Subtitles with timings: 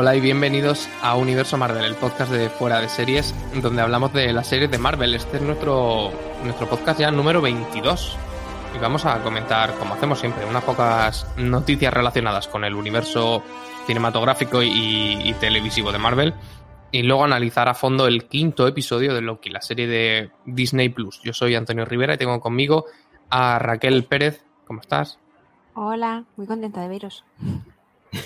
[0.00, 4.32] Hola y bienvenidos a Universo Marvel, el podcast de Fuera de Series, donde hablamos de
[4.32, 5.14] las series de Marvel.
[5.14, 6.10] Este es nuestro,
[6.42, 8.16] nuestro podcast ya número 22.
[8.74, 13.42] Y vamos a comentar, como hacemos siempre, unas pocas noticias relacionadas con el universo
[13.86, 16.32] cinematográfico y, y televisivo de Marvel.
[16.92, 21.20] Y luego analizar a fondo el quinto episodio de Loki, la serie de Disney Plus.
[21.22, 22.86] Yo soy Antonio Rivera y tengo conmigo
[23.28, 24.46] a Raquel Pérez.
[24.66, 25.18] ¿Cómo estás?
[25.74, 27.22] Hola, muy contenta de veros.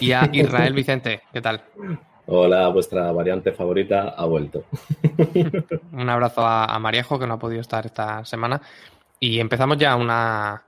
[0.00, 1.62] Y a Israel Vicente, ¿qué tal?
[2.26, 4.64] Hola, vuestra variante favorita ha vuelto.
[5.92, 8.62] Un abrazo a, Mariejo, que no ha podido estar esta semana.
[9.20, 10.64] Y empezamos ya una,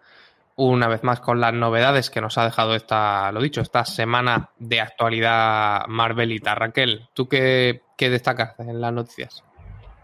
[0.57, 4.51] una vez más con las novedades que nos ha dejado esta, lo dicho, esta semana
[4.59, 6.55] de actualidad Marvelita.
[6.55, 9.43] Raquel, ¿tú qué, qué destacas en las noticias?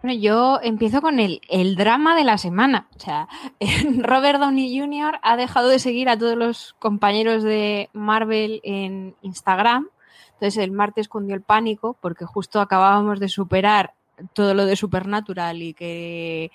[0.02, 2.88] Bueno, yo empiezo con el, el drama de la semana.
[2.96, 3.28] O sea,
[3.98, 5.20] Robert Downey Jr.
[5.22, 9.88] ha dejado de seguir a todos los compañeros de Marvel en Instagram.
[10.34, 13.94] Entonces el martes cundió el pánico porque justo acabábamos de superar
[14.32, 16.50] todo lo de Supernatural y que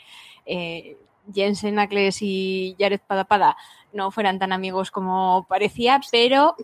[0.45, 0.97] eh,
[1.33, 3.57] Jensen Ackles y Jared Padapada
[3.93, 6.55] no fueran tan amigos como parecía, pero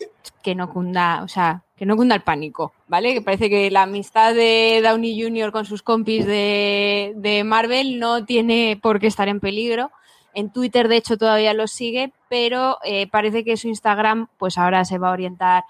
[0.42, 3.14] que no cunda, o sea, que no cunda el pánico, ¿vale?
[3.14, 5.52] Que parece que la amistad de Downey Jr.
[5.52, 9.92] con sus compis de, de Marvel no tiene por qué estar en peligro.
[10.36, 14.84] En Twitter, de hecho, todavía lo sigue, pero eh, parece que su Instagram, pues ahora
[14.86, 15.64] se va a orientar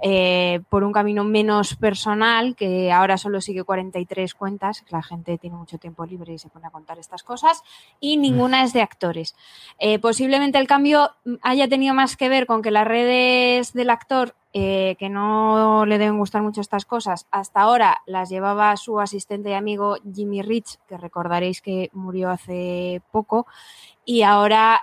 [0.00, 5.56] eh, por un camino menos personal, que ahora solo sigue 43 cuentas, la gente tiene
[5.56, 7.62] mucho tiempo libre y se pone a contar estas cosas,
[8.00, 9.34] y ninguna es de actores.
[9.78, 11.10] Eh, posiblemente el cambio
[11.42, 15.98] haya tenido más que ver con que las redes del actor, eh, que no le
[15.98, 20.78] deben gustar mucho estas cosas, hasta ahora las llevaba su asistente y amigo Jimmy Rich,
[20.88, 23.46] que recordaréis que murió hace poco,
[24.04, 24.80] y ahora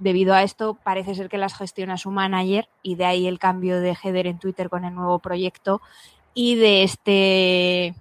[0.00, 3.80] debido a esto parece ser que las gestiona su manager y de ahí el cambio
[3.80, 5.80] de header en Twitter con el nuevo proyecto
[6.34, 7.94] y de este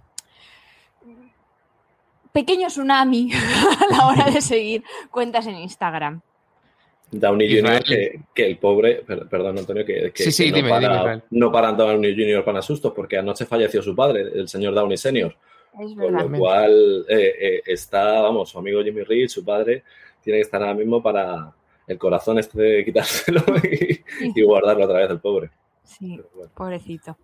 [2.32, 6.22] pequeño tsunami a la hora de seguir cuentas en Instagram.
[7.12, 10.70] Downey Jr., que, que, el pobre, perdón Antonio, que, que, sí, sí, que no, dime,
[10.70, 12.46] para, dime, no paran Downey Jr.
[12.46, 15.36] para sustos, porque anoche falleció su padre, el señor Downey Sr.
[15.80, 19.84] Es Con lo cual eh, eh, está, vamos, su amigo Jimmy Reed, su padre,
[20.22, 21.52] tiene que estar ahora mismo para
[21.90, 24.02] el corazón este de quitárselo y,
[24.36, 25.50] y guardarlo otra vez el pobre.
[25.84, 26.52] Sí, bueno.
[26.56, 27.18] pobrecito.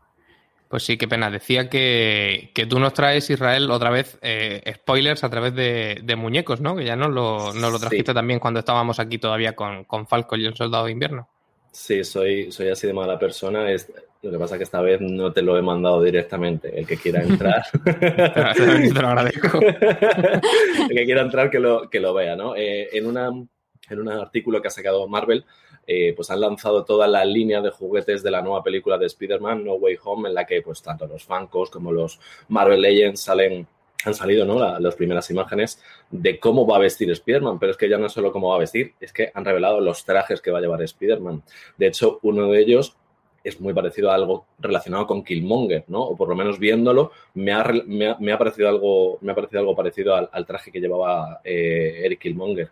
[0.67, 1.29] Pues sí, qué pena.
[1.29, 6.15] Decía que, que tú nos traes, Israel, otra vez eh, spoilers a través de, de,
[6.15, 6.75] muñecos, ¿no?
[6.75, 8.15] Que ya nos lo, nos lo trajiste Sí.
[8.15, 11.29] también cuando estábamos aquí todavía con, con Falco y el Soldado de Invierno.
[11.71, 13.69] Sí, soy, soy así de mala persona.
[13.69, 13.91] Es,
[14.23, 16.79] lo que pasa es que esta vez no te lo he mandado directamente.
[16.79, 17.63] El que quiera entrar.
[17.83, 19.59] Te lo agradezco.
[19.61, 22.55] el que quiera entrar, que lo, que lo vea, ¿no?
[22.55, 23.29] Eh, en, una,
[23.89, 25.45] en un artículo que ha sacado Marvel,
[25.87, 29.63] eh, pues han lanzado toda la línea de juguetes de la nueva película de Spider-Man,
[29.63, 33.67] No Way Home, en la que pues tanto los Funkos como los Marvel Legends salen
[34.03, 34.59] han salido ¿no?
[34.59, 35.81] La, las primeras imágenes
[36.11, 38.55] de cómo va a vestir Spider-Man, pero es que ya no es solo cómo va
[38.55, 41.43] a vestir, es que han revelado los trajes que va a llevar Spider-Man.
[41.77, 42.95] De hecho, uno de ellos
[43.43, 46.01] es muy parecido a algo relacionado con Killmonger, ¿no?
[46.01, 49.35] O por lo menos viéndolo, me ha, me ha, me ha parecido, algo, me ha
[49.35, 52.69] parecido algo parecido al, al traje que llevaba eh, Eric Killmonger.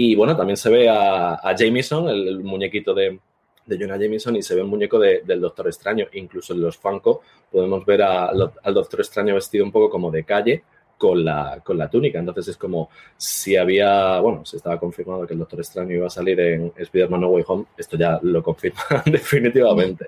[0.00, 3.18] Y bueno, también se ve a, a Jameson, el, el, muñequito de,
[3.66, 6.06] de Jonah Jameson, y se ve el muñeco de, del Doctor Extraño.
[6.12, 10.22] Incluso en los Funko podemos ver a, al Doctor Extraño vestido un poco como de
[10.22, 10.62] calle,
[10.96, 12.20] con la, con la túnica.
[12.20, 16.10] Entonces es como si había, bueno, se estaba confirmado que el Doctor Extraño iba a
[16.10, 20.06] salir en Spider-Man No Way Home, esto ya lo confirma definitivamente.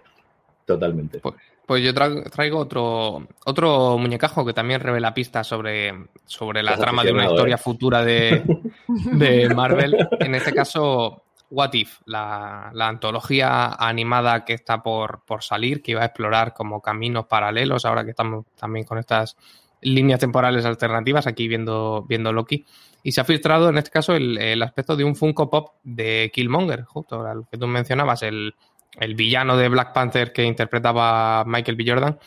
[0.65, 1.19] Totalmente.
[1.19, 1.35] Pues,
[1.67, 5.93] pues yo traigo, traigo, otro, otro muñecajo que también revela pistas sobre,
[6.27, 7.59] sobre la trama de una historia ¿eh?
[7.59, 8.43] futura de,
[9.13, 10.09] de, Marvel.
[10.19, 15.93] En este caso, What If, la, la, antología animada que está por, por salir, que
[15.93, 19.37] iba a explorar como caminos paralelos, ahora que estamos también con estas
[19.83, 22.65] líneas temporales alternativas, aquí viendo, viendo Loki.
[23.03, 26.31] Y se ha filtrado en este caso el, el aspecto de un Funko Pop de
[26.35, 28.55] Killmonger, justo el que tú mencionabas, el,
[28.99, 31.85] el villano de Black Panther que interpretaba Michael B.
[31.87, 32.19] Jordan,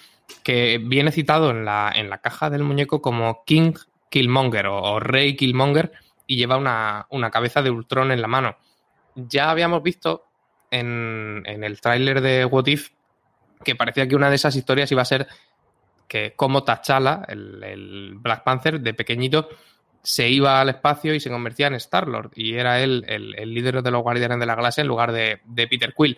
[0.43, 3.73] que viene citado en la, en la caja del muñeco como King
[4.09, 5.91] Killmonger o Rey Killmonger
[6.27, 8.57] y lleva una, una, cabeza de Ultron en la mano.
[9.15, 10.25] Ya habíamos visto
[10.71, 12.89] en, en el tráiler de What If
[13.63, 15.27] que parecía que una de esas historias iba a ser
[16.07, 19.49] que como T'Challa, el, el, Black Panther de pequeñito,
[20.01, 23.81] se iba al espacio y se convertía en Star-Lord y era él el, el, líder
[23.81, 26.17] de los Guardianes de la Galaxia en lugar de, de Peter Quill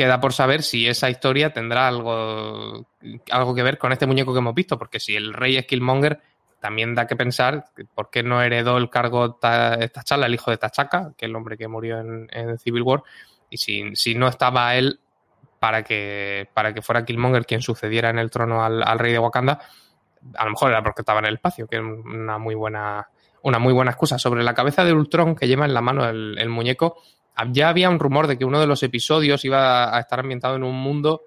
[0.00, 2.86] queda por saber si esa historia tendrá algo,
[3.30, 6.20] algo que ver con este muñeco que hemos visto, porque si el rey es Killmonger,
[6.60, 7.64] también da que pensar
[7.94, 11.56] por qué no heredó el cargo T'Challa, el hijo de T'Chaka, que es el hombre
[11.56, 13.02] que murió en, en Civil War,
[13.48, 15.00] y si, si, no estaba él,
[15.60, 19.60] para que, para que fuera Killmonger quien sucediera en el trono al, rey de Wakanda,
[20.34, 23.08] a lo mejor era porque estaba en el espacio, que es una muy buena,
[23.42, 24.18] una muy buena excusa.
[24.18, 27.02] Sobre la cabeza de Ultron que lleva en la mano el, muñeco,
[27.50, 30.62] ya había un rumor de que uno de los episodios iba a estar ambientado en
[30.62, 31.26] un mundo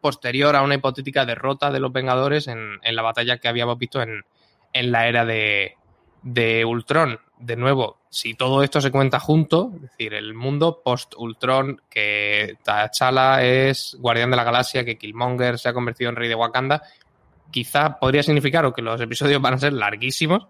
[0.00, 4.24] posterior a una hipotética derrota de los Vengadores en, la batalla que habíamos visto en,
[4.72, 5.76] en la era de,
[6.22, 7.20] de Ultron.
[7.38, 13.42] De nuevo, si todo esto se cuenta junto, es decir, el mundo post-Ultron, que T'Challa
[13.44, 16.82] es guardián de la galaxia, que Killmonger se ha convertido en rey de Wakanda,
[17.50, 20.48] quizá podría significar o que los episodios van a ser larguísimos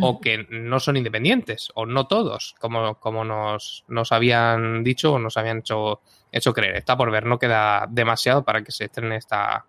[0.00, 5.18] o que no son independientes, o no todos, como, como nos, nos habían dicho o
[5.18, 6.76] nos habían hecho, hecho creer.
[6.76, 9.64] Está por ver, no queda demasiado para que se estrene esta,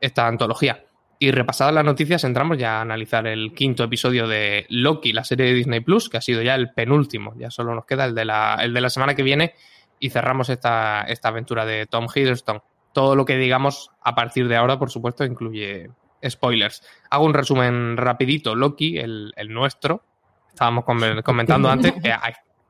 [0.00, 0.85] esta antología.
[1.18, 5.46] Y repasadas las noticias, entramos ya a analizar el quinto episodio de Loki, la serie
[5.46, 7.34] de Disney Plus, que ha sido ya el penúltimo.
[7.38, 9.54] Ya solo nos queda el de la, el de la semana que viene
[9.98, 12.60] y cerramos esta, esta aventura de Tom Hiddleston.
[12.92, 15.90] Todo lo que digamos a partir de ahora, por supuesto, incluye
[16.28, 16.82] spoilers.
[17.08, 18.54] Hago un resumen rapidito.
[18.54, 20.02] Loki, el, nuestro,
[20.48, 22.14] estábamos comentando antes que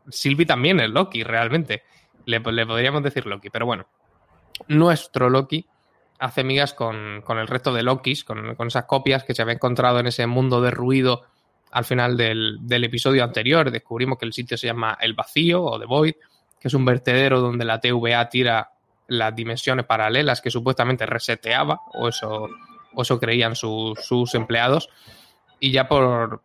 [0.09, 1.83] Sylvie también es Loki, realmente.
[2.27, 3.87] Le, le podríamos decir Loki, pero bueno.
[4.69, 5.67] Nuestro Loki
[6.19, 10.07] hace migas con, el resto de Lokis, con, esas copias que se había encontrado en
[10.07, 11.23] ese mundo de ruido
[11.73, 13.71] al final del, episodio anterior.
[13.71, 16.15] Descubrimos que el sitio se llama El Vacío o The Void,
[16.59, 18.71] que es un vertedero donde la TVA tira
[19.09, 22.49] las dimensiones paralelas que supuestamente reseteaba, o eso,
[22.95, 24.89] o eso creían sus empleados.
[25.61, 26.43] Y ya por,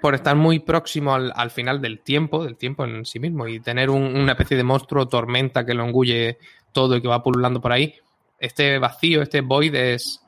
[0.00, 3.90] por estar muy próximo al, final del tiempo, del tiempo en sí mismo, y tener
[3.90, 6.38] una especie de monstruo tormenta que lo engulle
[6.72, 7.94] todo y que va pululando por ahí,
[8.40, 10.24] este vacío, este void es,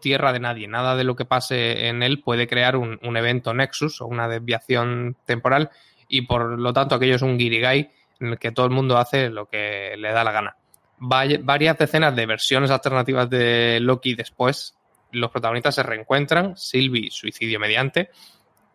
[0.00, 0.66] tierra de nadie.
[0.66, 5.18] Nada de lo que pase en él puede crear un, evento nexus o una desviación
[5.26, 5.68] temporal
[6.08, 7.90] y por lo tanto aquello es un guirigay
[8.20, 10.56] en el que todo el mundo hace lo que le da la gana.
[10.98, 14.74] varias decenas de versiones alternativas de Loki después,
[15.12, 18.08] los protagonistas se reencuentran, Sylvie, suicidio mediante,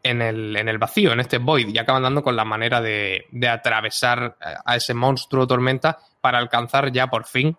[0.03, 3.25] en el, en el vacío, en este void, y acaban dando con la manera de,
[3.31, 7.57] de atravesar a ese monstruo tormenta para alcanzar ya por fin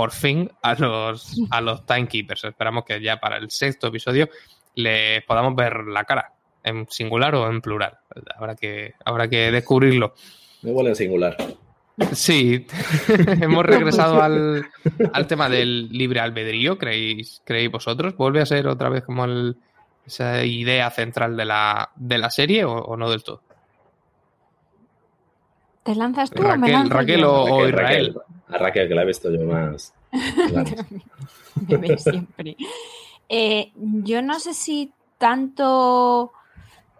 [0.00, 2.44] por fin a los, a los Timekeepers.
[2.44, 4.30] Esperamos que ya para el sexto episodio
[4.74, 6.32] les podamos ver la cara,
[6.64, 7.98] en singular o en plural.
[8.34, 10.14] Habrá que, habrá que descubrirlo.
[10.62, 11.36] Me huele en singular.
[12.14, 12.66] Sí,
[13.42, 14.64] hemos regresado al,
[15.28, 18.16] tema del libre albedrío, ¿creéis, ¿creéis vosotros?
[18.16, 19.26] ¿Vuelve a ser otra vez como
[20.06, 23.42] esa idea central de la, de la serie o, no del todo?
[25.82, 28.16] ¿Te lanzas tú Raquel, o me Raquel o, Israel?
[28.50, 29.94] A Raquel, que la he visto yo más.
[31.98, 32.56] Siempre.
[33.28, 36.32] Eh, yo no sé si tanto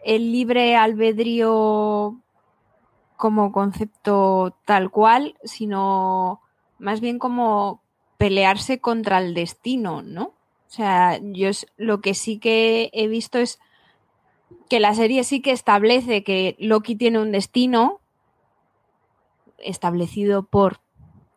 [0.05, 2.17] el libre albedrío
[3.17, 6.41] como concepto tal cual, sino
[6.79, 7.83] más bien como
[8.17, 10.23] pelearse contra el destino, ¿no?
[10.25, 13.59] O sea, yo lo que sí que he visto es
[14.69, 18.01] que la serie sí que establece que Loki tiene un destino
[19.59, 20.79] establecido por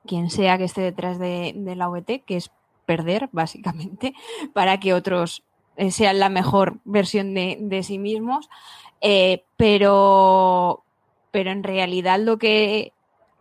[0.05, 2.51] quien sea que esté detrás de, la OET, que es
[2.85, 4.13] perder, básicamente,
[4.53, 5.43] para que otros
[5.77, 8.49] eh, sean la mejor versión de, sí mismos.
[9.01, 10.83] Eh, pero,
[11.31, 12.93] pero en realidad lo que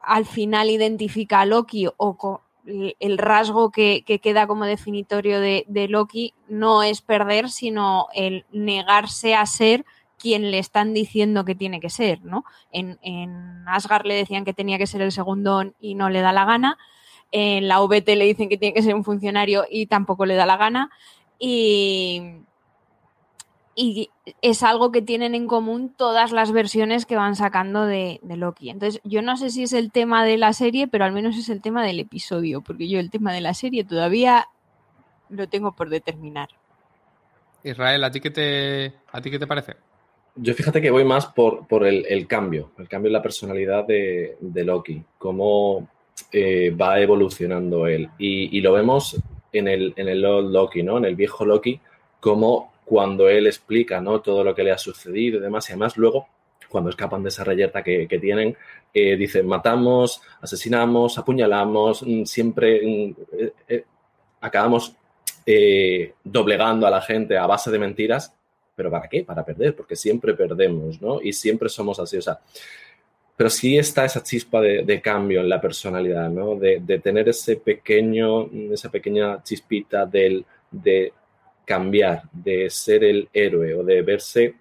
[0.02, 6.34] al final identifica a Loki o el rasgo que, queda como definitorio de, de, Loki
[6.48, 9.84] no es perder, sino el negarse a ser
[10.22, 12.44] quien le están diciendo que tiene que ser, ¿no?
[12.70, 16.32] En, en Asgard le decían que tenía que ser el segundo y no le da
[16.32, 16.78] la gana.
[17.32, 20.46] En la VT le dicen que tiene que ser un funcionario y tampoco le da
[20.46, 20.90] la gana.
[21.40, 22.22] Y,
[23.74, 24.10] y
[24.42, 28.70] es algo que tienen en común todas las versiones que van sacando de, de, Loki.
[28.70, 31.48] Entonces, yo no sé si es el tema de la serie, pero al menos es
[31.48, 34.46] el tema del episodio, porque yo el tema de la serie todavía
[35.30, 36.50] lo tengo por determinar.
[37.64, 39.76] Israel, ¿a ti qué te, a ti qué te parece?
[40.34, 44.38] Yo fíjate que voy más por, por el, cambio, el cambio en la personalidad de,
[44.40, 45.88] Loki, cómo
[46.32, 48.08] eh, va evolucionando él.
[48.18, 49.20] Y, lo vemos
[49.52, 50.96] en el, en el Loki, ¿no?
[50.98, 51.78] En el viejo Loki,
[52.18, 54.20] como cuando él explica, ¿no?
[54.22, 55.68] Todo lo que le ha sucedido y demás.
[55.68, 56.26] Y además luego,
[56.70, 58.56] cuando escapan de esa reyerta que, tienen,
[58.94, 63.14] eh, dicen, matamos, asesinamos, apuñalamos, mm, siempre mm,
[63.68, 63.84] eh,
[64.40, 64.96] acabamos
[66.24, 68.32] doblegando a la gente a base de mentiras
[68.74, 69.24] ¿Pero para qué?
[69.24, 71.20] Para perder, porque siempre perdemos, ¿no?
[71.20, 72.38] Y siempre somos así, o sea,
[73.36, 76.54] pero sí está esa chispa de, cambio en la personalidad, ¿no?
[76.56, 81.12] De, tener ese pequeño, esa pequeña chispita del, de
[81.64, 84.54] cambiar, de ser el héroe o de verse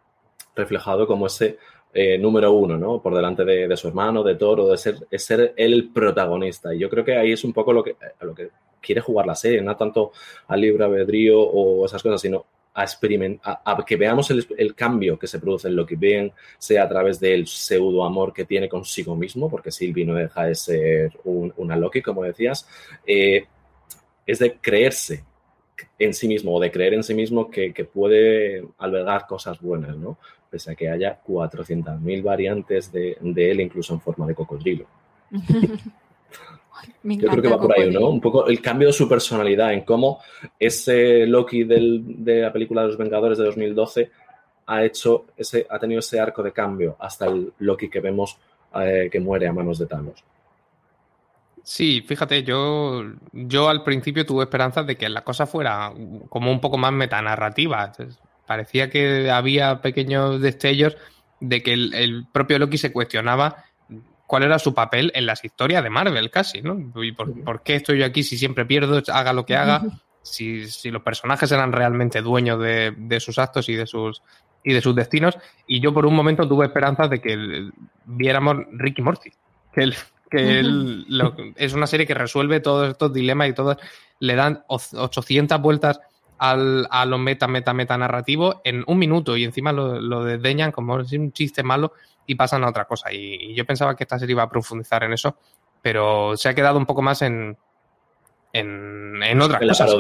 [0.56, 1.58] reflejado como ese
[1.94, 3.02] eh, número uno, ¿no?
[3.02, 6.74] Por delante de, su hermano, de Thor, o de ser, es ser el protagonista.
[6.74, 8.50] Y yo creo que ahí es un poco lo que, lo que
[8.82, 10.12] quiere jugar la serie, no tanto
[10.48, 15.40] al libre albedrío o esas cosas, sino a, experimentar, que veamos el, cambio que se
[15.40, 19.72] produce en Loki, bien sea a través del pseudo amor que tiene consigo mismo, porque
[19.72, 22.68] Sylvie no deja de ser una Loki, como decías,
[23.06, 23.46] eh,
[24.26, 25.24] es de creerse
[25.98, 30.18] en sí mismo o de creer en sí mismo que, puede albergar cosas buenas, ¿no?
[30.50, 34.86] Pese a que haya 400.000 variantes de, de él, incluso en forma de cocodrilo.
[37.04, 38.10] Yo creo que va por ahí, ¿no?
[38.10, 40.20] Un poco el cambio de su personalidad, en cómo
[40.60, 44.12] ese Loki de la película de los Vengadores de 2012
[44.68, 48.38] ha hecho ese, ha tenido ese arco de cambio hasta el Loki que vemos
[48.76, 50.24] eh, que muere a manos de Thanos.
[51.64, 55.94] Sí, fíjate, yo, yo al principio tuve esperanzas de que la cosa fuera
[56.30, 57.92] como un poco más metanarrativa.
[58.48, 60.98] parecía que había pequeños destellos
[61.40, 63.66] de que el propio Loki se cuestionaba
[64.32, 66.80] cuál era su papel en las historias de Marvel casi, ¿no?
[67.04, 69.82] Y por, qué estoy yo aquí si siempre pierdo, haga lo que haga,
[70.22, 74.22] si, los personajes eran realmente dueños de, sus actos y de sus,
[74.64, 75.38] y de sus destinos.
[75.68, 77.72] Y yo por un momento tuve esperanzas de que
[78.06, 79.32] viéramos Ricky Morty,
[79.74, 79.96] que él,
[80.30, 80.64] que
[81.58, 83.76] es una serie que resuelve todos estos dilemas y todos
[84.20, 86.00] le dan 800 vueltas
[86.42, 90.72] al, a lo meta, meta, meta narrativo en un minuto y encima lo, lo desdeñan
[90.72, 91.94] como un chiste malo
[92.26, 93.14] y pasan a otra cosa.
[93.14, 95.38] Y, yo pensaba que esta serie iba a profundizar en eso,
[95.84, 97.56] pero se ha quedado un poco más en,
[98.54, 99.92] en, en otras cosas.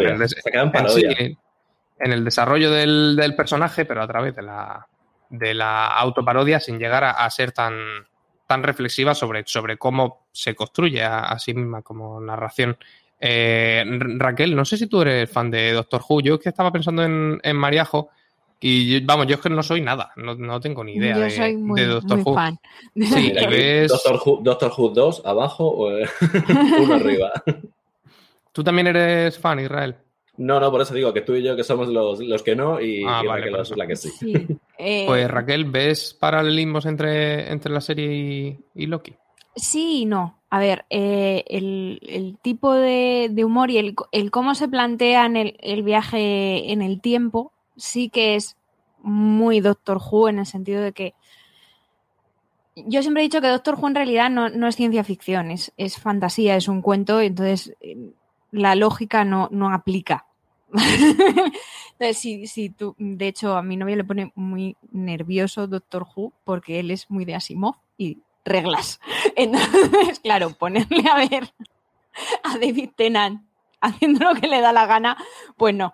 [2.00, 4.88] En el, desarrollo del, personaje, pero a través de la,
[5.30, 7.76] de la autoparodia sin llegar a, ser tan,
[8.48, 12.80] tan reflexiva sobre, sobre cómo se construye a, sí misma como narración.
[13.22, 13.86] Eh,
[14.18, 16.22] Raquel, no sé si tú eres fan de Doctor Who.
[16.22, 18.10] Yo que estaba pensando en, en Mariajo
[18.64, 21.82] y vamos, yo es que no soy nada, no, tengo ni idea de, soy muy,
[21.82, 22.36] Doctor Who.
[22.36, 22.60] Fan.
[22.96, 23.92] Sí, ves...
[23.92, 25.90] Doctor, Who, Doctor Who 2 abajo o
[26.80, 27.32] uno arriba.
[28.52, 29.96] ¿Tú también eres fan, Israel?
[30.38, 33.04] No, no, por eso digo que tú y yo que somos los, que no y,
[33.04, 34.48] ah, Raquel es la que sí.
[34.78, 39.16] Eh, pues Raquel, ¿ves paralelismos entre, entre la serie y, Loki?
[39.56, 40.41] Sí y no.
[40.54, 46.82] A ver, eh, el, tipo de, humor y el, cómo se plantean el, viaje en
[46.82, 48.58] el tiempo sí que es
[49.02, 51.14] muy Doctor Who en el sentido de que
[52.76, 56.58] yo siempre he dicho que Doctor Who en realidad no, es ciencia ficción, es, fantasía,
[56.58, 58.12] es un cuento, entonces eh,
[58.52, 60.26] la lógica no, aplica.
[61.98, 66.82] entonces, si, tú, de hecho, a mi novia le pone muy nervioso Doctor Who porque
[66.82, 69.00] él es muy de Asimov y reglas.
[69.36, 71.54] Entonces, claro, ponerle a ver
[72.44, 73.44] a David Tennant
[73.82, 75.18] haciendo lo que le da la gana,
[75.58, 75.94] pues no.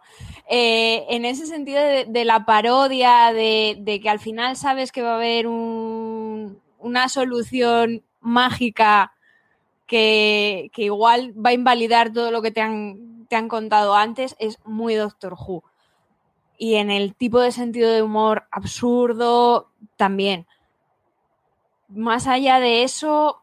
[0.50, 5.16] Eh, en ese sentido de, la parodia, de, que al final sabes que va a
[5.16, 9.14] haber una solución mágica
[9.88, 14.60] que, igual va a invalidar todo lo que te han, te han contado antes, es
[14.66, 15.64] muy Doctor Who.
[16.58, 20.48] Y en el tipo de sentido de humor absurdo, también.
[21.88, 23.42] Más allá de eso,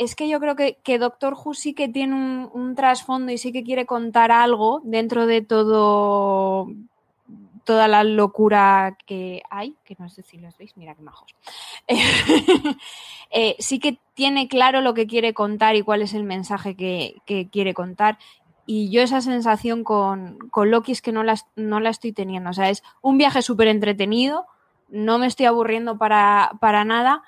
[0.00, 3.62] es que yo creo que, Doctor Who sí que tiene un, trasfondo y sí que
[3.62, 6.68] quiere contar algo dentro de todo
[7.64, 11.34] toda la locura que hay, que no sé si los veis, mira qué majos.
[13.32, 17.22] Eh, sí que tiene claro lo que quiere contar y cuál es el mensaje que,
[17.52, 18.18] quiere contar.
[18.66, 22.50] Y yo esa sensación con, con, Loki es que no la, no la estoy teniendo.
[22.50, 24.46] O sea, es un viaje súper entretenido,
[24.90, 27.22] no me estoy aburriendo para, para nada,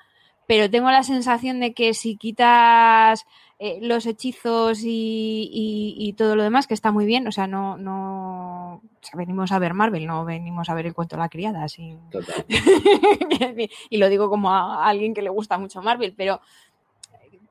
[0.47, 3.25] pero tengo la sensación de que si quitas
[3.59, 8.81] eh, los hechizos y, todo lo demás, que está muy bien, o sea, no, no,
[9.13, 11.97] venimos a ver Marvel, no venimos a ver el cuento de la criada, así.
[13.89, 16.41] y lo digo como a alguien que le gusta mucho Marvel, pero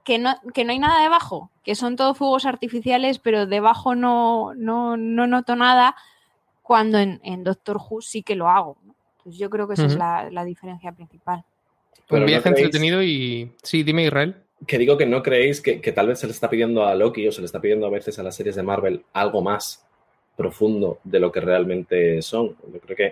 [0.04, 4.52] que no, que no hay nada debajo, que son todos fuegos artificiales, pero debajo no,
[4.54, 5.96] no, no noto nada,
[6.62, 8.76] cuando en, Doctor Who sí que lo hago.
[9.24, 11.44] Pues yo creo que esa es la diferencia principal
[12.10, 13.50] un viaje entretenido y.
[13.62, 14.36] Sí, dime, Israel.
[14.66, 17.32] Que digo que no creéis que, tal vez se le está pidiendo a Loki o
[17.32, 19.84] se le está pidiendo a veces a las series de Marvel algo más
[20.36, 22.56] profundo de lo que realmente son.
[22.72, 23.06] Yo creo que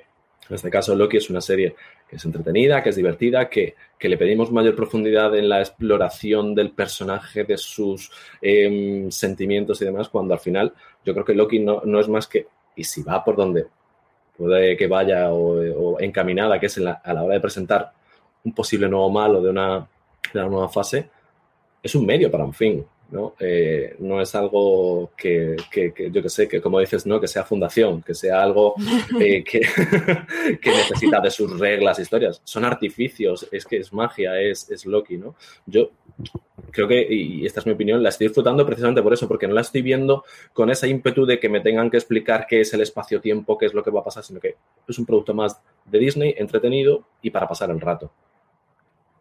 [0.49, 1.75] en este caso Loki es una serie
[2.09, 6.71] que es entretenida, que es divertida, que, le pedimos mayor profundidad en la exploración del
[6.71, 10.73] personaje, de sus em, sentimientos y demás, cuando al final
[11.05, 13.67] yo creo que Loki no, no, es más que, y si va por donde
[14.41, 17.93] puede que vaya o, encaminada, que es a la hora de presentar
[18.43, 19.87] un posible nuevo malo de una,
[20.33, 21.11] nueva fase,
[21.83, 22.85] es un medio para un fin.
[23.11, 23.35] ¿No?
[23.41, 25.57] Eh, no es algo que,
[26.13, 27.21] yo que sé, que como dices, ¿no?
[27.21, 28.75] Que sea fundación, que sea algo
[29.21, 29.61] eh, que,
[30.63, 32.41] que, necesita de sus reglas, historias.
[32.45, 35.35] Son artificios, es que es magia, es, es Loki, ¿no?
[35.67, 35.91] Yo
[36.71, 39.55] creo que, y esta es mi opinión, la estoy disfrutando precisamente por eso, porque no
[39.55, 42.81] la estoy viendo con esa ímpetu de que me tengan que explicar qué es el
[42.81, 45.99] espacio-tiempo, qué es lo que va a pasar, sino que es un producto más de
[45.99, 48.11] Disney, entretenido y para pasar el rato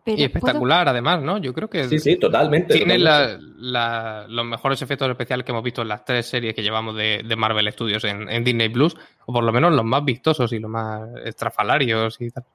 [0.05, 1.37] y espectacular, además, ¿no?
[1.37, 1.87] Yo creo que.
[1.87, 2.73] Sí, sí, totalmente.
[2.73, 7.23] Tiene los mejores efectos especiales que hemos visto en las tres series que llevamos de,
[7.37, 11.09] Marvel Studios en, Disney Plus, o por lo menos los más vistosos y los más
[11.25, 12.45] estrafalarios y tal.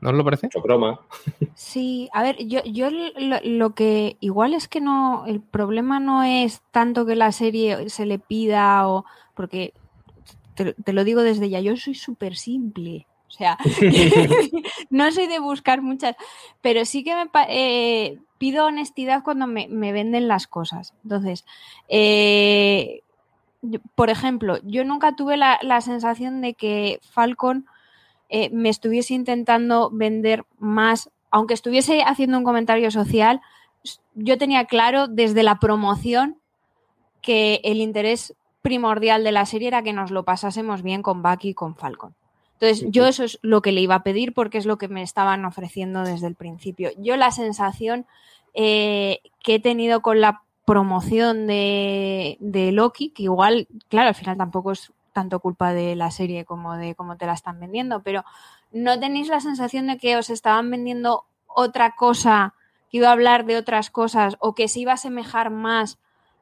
[0.00, 0.48] ¿No os lo parece?
[0.48, 1.00] croma.
[1.54, 5.24] Sí, a ver, yo, yo lo, que igual es que no.
[5.26, 9.04] El problema no es tanto que la serie se le pida o.
[9.34, 9.72] Porque
[10.54, 13.06] te, te lo digo desde ya, yo soy súper simple.
[13.30, 13.56] O sea,
[14.90, 16.16] no soy de buscar muchas,
[16.60, 20.94] pero sí que me eh, pido honestidad cuando me, venden las cosas.
[21.04, 21.46] Entonces,
[21.88, 23.02] eh,
[23.94, 27.66] por ejemplo, yo nunca tuve la, sensación de que Falcon
[28.28, 33.40] eh, me estuviese intentando vender más, aunque estuviese haciendo un comentario social,
[34.14, 36.36] yo tenía claro desde la promoción
[37.22, 41.50] que el interés primordial de la serie era que nos lo pasásemos bien con Bucky
[41.50, 42.14] y con Falcon.
[42.60, 45.02] Entonces, yo eso es lo que le iba a pedir porque es lo que me
[45.02, 46.90] estaban ofreciendo desde el principio.
[46.98, 48.06] Yo la sensación
[48.52, 52.36] eh, que he tenido con la promoción de,
[52.72, 56.94] Loki, que igual, claro, al final tampoco es tanto culpa de la serie como de
[56.94, 58.24] cómo te la están vendiendo, pero
[58.72, 62.54] ¿no tenéis la sensación de que os estaban vendiendo otra cosa,
[62.90, 65.98] que iba a hablar de otras cosas o que se iba a asemejar más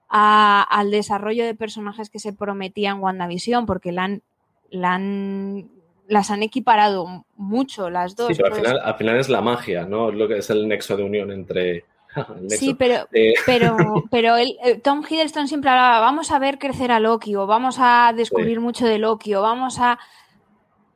[0.09, 3.67] al desarrollo de personajes que se prometía en WandaVision?
[3.67, 4.23] Porque la han,
[4.71, 5.78] la han
[6.09, 8.29] las han equiparado mucho las dos.
[8.29, 10.11] Sí, pero al, final, es la magia, ¿no?
[10.11, 11.85] Lo que es el nexo de unión entre...
[12.49, 13.07] sí, pero,
[13.47, 13.77] pero,
[14.11, 17.77] pero el, eh, Tom Hiddleston siempre hablaba, vamos a ver crecer a Loki o vamos
[17.79, 19.99] a descubrir mucho de Loki o vamos a...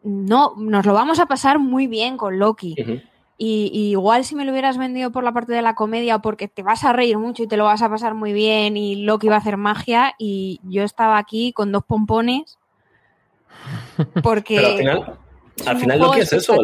[0.03, 2.75] No, nos lo vamos a pasar muy bien con Loki.
[3.37, 6.63] y, igual si me lo hubieras vendido por la parte de la comedia porque te
[6.63, 9.37] vas a reír mucho y te lo vas a pasar muy bien y Loki va
[9.37, 12.59] a hacer magia y yo estaba aquí con dos pompones
[14.23, 14.59] porque.
[14.59, 15.19] al final,
[15.67, 16.57] al final Loki es eso.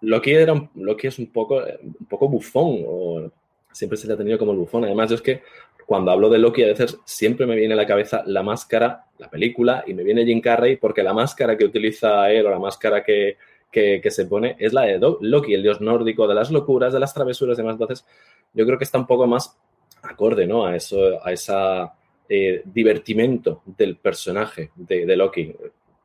[0.00, 3.30] Loki, era Loki es un poco, un poco bufón, o
[3.72, 4.84] siempre se le ha tenido como el bufón.
[4.84, 5.42] Además, yo es que
[5.84, 9.30] cuando hablo de Loki, a veces siempre me viene a la cabeza la máscara, la
[9.30, 13.04] película, y me viene Jim Carrey porque la máscara que utiliza él o la máscara
[13.04, 13.36] que,
[13.72, 17.58] se pone es la de Loki, el dios nórdico de las locuras, de las travesuras
[17.58, 17.74] y demás.
[17.74, 18.06] Entonces,
[18.54, 19.56] yo creo que está un poco más
[20.02, 20.64] acorde, ¿no?
[20.64, 21.92] A eso, a esa
[22.28, 25.54] eh, divertimento del personaje de, de Loki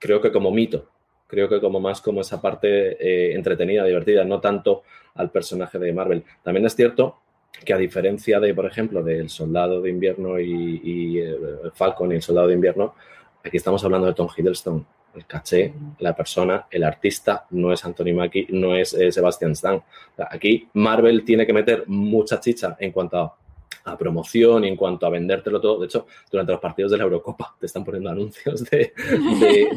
[0.02, 0.90] creo que como mito,
[1.28, 4.84] creo que como más como esa parte eh, entretenida, divertida, no tanto
[5.16, 6.26] al personaje de Marvel.
[6.44, 7.20] También es cierto
[7.64, 11.38] que a diferencia de, por ejemplo, del Soldado de Invierno y, eh,
[11.74, 12.96] Falcon y el Soldado de Invierno,
[13.44, 14.86] aquí estamos hablando de Tom Hiddleston.
[15.14, 19.84] El caché, la persona, el artista, no es Anthony Mackie, no es eh, Sebastian Stan.
[20.18, 23.38] aquí Marvel tiene que meter mucha chicha en cuanto a
[23.84, 25.80] a promoción y en cuanto a vendértelo todo.
[25.80, 28.94] De hecho, durante los partidos de la Eurocopa te están poniendo anuncios de,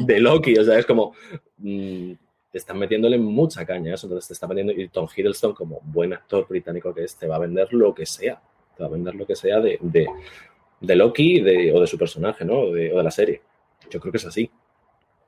[0.05, 0.57] de, Loki.
[0.57, 1.13] O sea, es como.
[1.57, 2.13] Mm,
[2.51, 4.07] te están metiéndole mucha caña eso.
[4.07, 4.73] Entonces te está vendiendo.
[4.73, 8.05] Y Tom Hiddleston, como buen actor británico que es, te va a vender lo que
[8.05, 8.41] sea.
[8.75, 11.41] Te va a vender lo que sea de, de, Loki
[11.71, 12.59] o de su personaje, ¿no?
[12.59, 13.41] O de, o de la serie.
[13.89, 14.49] Yo creo que es así.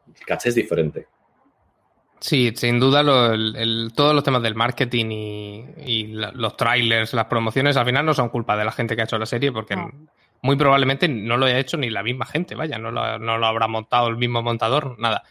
[0.08, 1.08] El caché es diferente.
[2.20, 3.04] Sí, sin duda
[3.96, 5.06] todos los temas del marketing
[5.86, 9.06] y, los trailers, las promociones, al final no son culpa de la gente que ha
[9.06, 9.78] hecho la serie porque
[10.42, 13.46] muy probablemente no lo haya hecho ni la misma gente, vaya, no lo, no lo,
[13.46, 15.24] habrá montado el mismo montador, nada.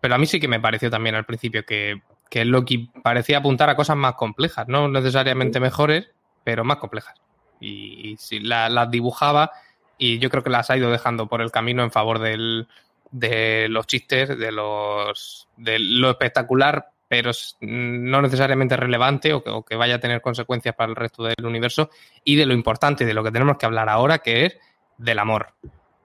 [0.00, 3.70] Pero a mí sí que me pareció también al principio que, que Loki parecía apuntar
[3.70, 6.10] a cosas más complejas, no necesariamente mejores,
[6.42, 7.14] pero más complejas.
[7.60, 9.52] Y, si las dibujaba
[9.96, 12.66] y yo creo que las ha ido dejando por el camino en favor del,
[13.14, 19.94] de los chistes, de los de lo espectacular, pero no necesariamente relevante o que, vaya
[19.94, 21.90] a tener consecuencias para el resto del universo,
[22.24, 24.58] y de lo importante, de lo que tenemos que hablar ahora, que es
[24.98, 25.54] del amor.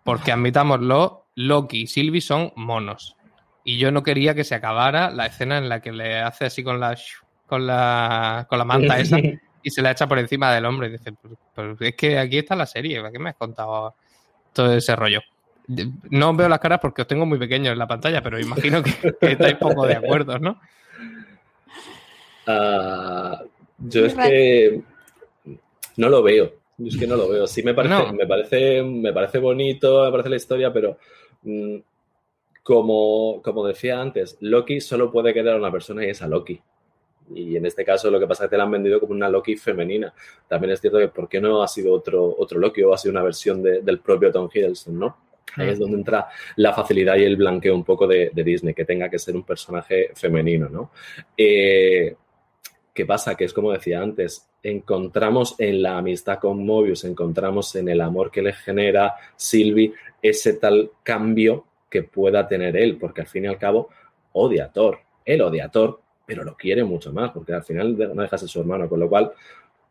[0.04, 3.15] Porque admitámoslo, Loki y Sylvie son monos.
[3.63, 6.63] Y yo no quería que se acabara la escena en la que le hace así
[6.63, 6.95] con la
[7.48, 9.17] con la, con la manta esa
[9.63, 10.89] y se la echa por encima del hombre.
[10.89, 13.95] Y dice, pues, pues es que aquí está la serie, ¿para qué me has contado
[14.54, 15.22] todo ese rollo?
[16.10, 18.91] No veo las caras porque os tengo muy pequeños en la pantalla, pero imagino que,
[19.21, 20.60] estáis poco de acuerdo, ¿no?
[22.47, 23.43] Ah,
[23.77, 24.82] yo es que
[25.97, 26.53] no lo veo.
[26.77, 27.45] Yo es que no lo veo.
[27.45, 30.97] Sí me parece, me parece, me parece bonito, me parece la historia, pero
[31.43, 31.75] mm,
[32.63, 36.60] como, como decía antes, Loki solo puede quedar a una persona y es a Loki.
[37.36, 39.29] Y en este caso lo que pasa es que te la han vendido como una
[39.29, 40.12] Loki femenina.
[40.47, 43.12] También es cierto que ¿por qué no ha sido otro, otro Loki o ha sido
[43.12, 45.29] una versión del propio Tom Hiddleston, ¿no?
[45.56, 49.10] Ahí es donde entra la facilidad y el blanqueo un poco de, Disney, que tenga
[49.10, 50.92] que ser un personaje femenino, ¿no?
[51.36, 52.16] Eh,
[52.94, 53.36] ¿Qué pasa?
[53.36, 58.30] Que es como decía antes, encontramos en la amistad con Mobius, encontramos en el amor
[58.30, 63.48] que le genera Sylvie ese tal cambio que pueda tener él, porque al fin y
[63.48, 63.90] al cabo
[64.34, 65.00] odia a Thor.
[65.24, 68.40] Él odia a Thor, pero lo quiere mucho más, porque al final no deja de
[68.40, 69.32] ser su hermano, con lo cual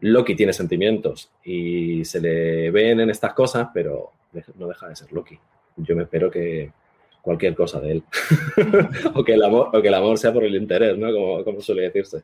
[0.01, 4.13] Loki tiene sentimientos y se le ven en estas cosas, pero
[4.57, 5.39] no deja de ser Loki.
[5.77, 6.73] Yo me espero que
[7.23, 8.05] cualquier cosa de él.
[9.15, 11.13] o, que el amor, o que el amor sea por el interés, ¿no?
[11.13, 12.23] Como, como suele decirse.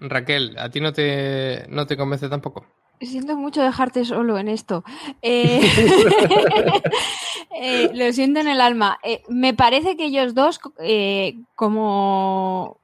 [0.00, 2.66] Raquel, ¿a ti no te, no te convence tampoco?
[3.00, 4.84] Siento mucho dejarte solo en esto.
[5.22, 5.60] Eh,
[7.60, 8.98] eh, lo siento en el alma.
[9.02, 10.60] Eh, me parece que ellos dos,
[11.56, 12.78] como,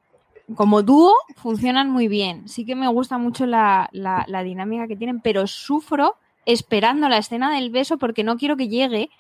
[0.57, 2.49] como dúo, funcionan muy bien.
[2.49, 7.53] Sí que me gusta mucho la, la, dinámica que tienen, pero sufro esperando la escena
[7.55, 9.11] del beso porque no quiero que llegue,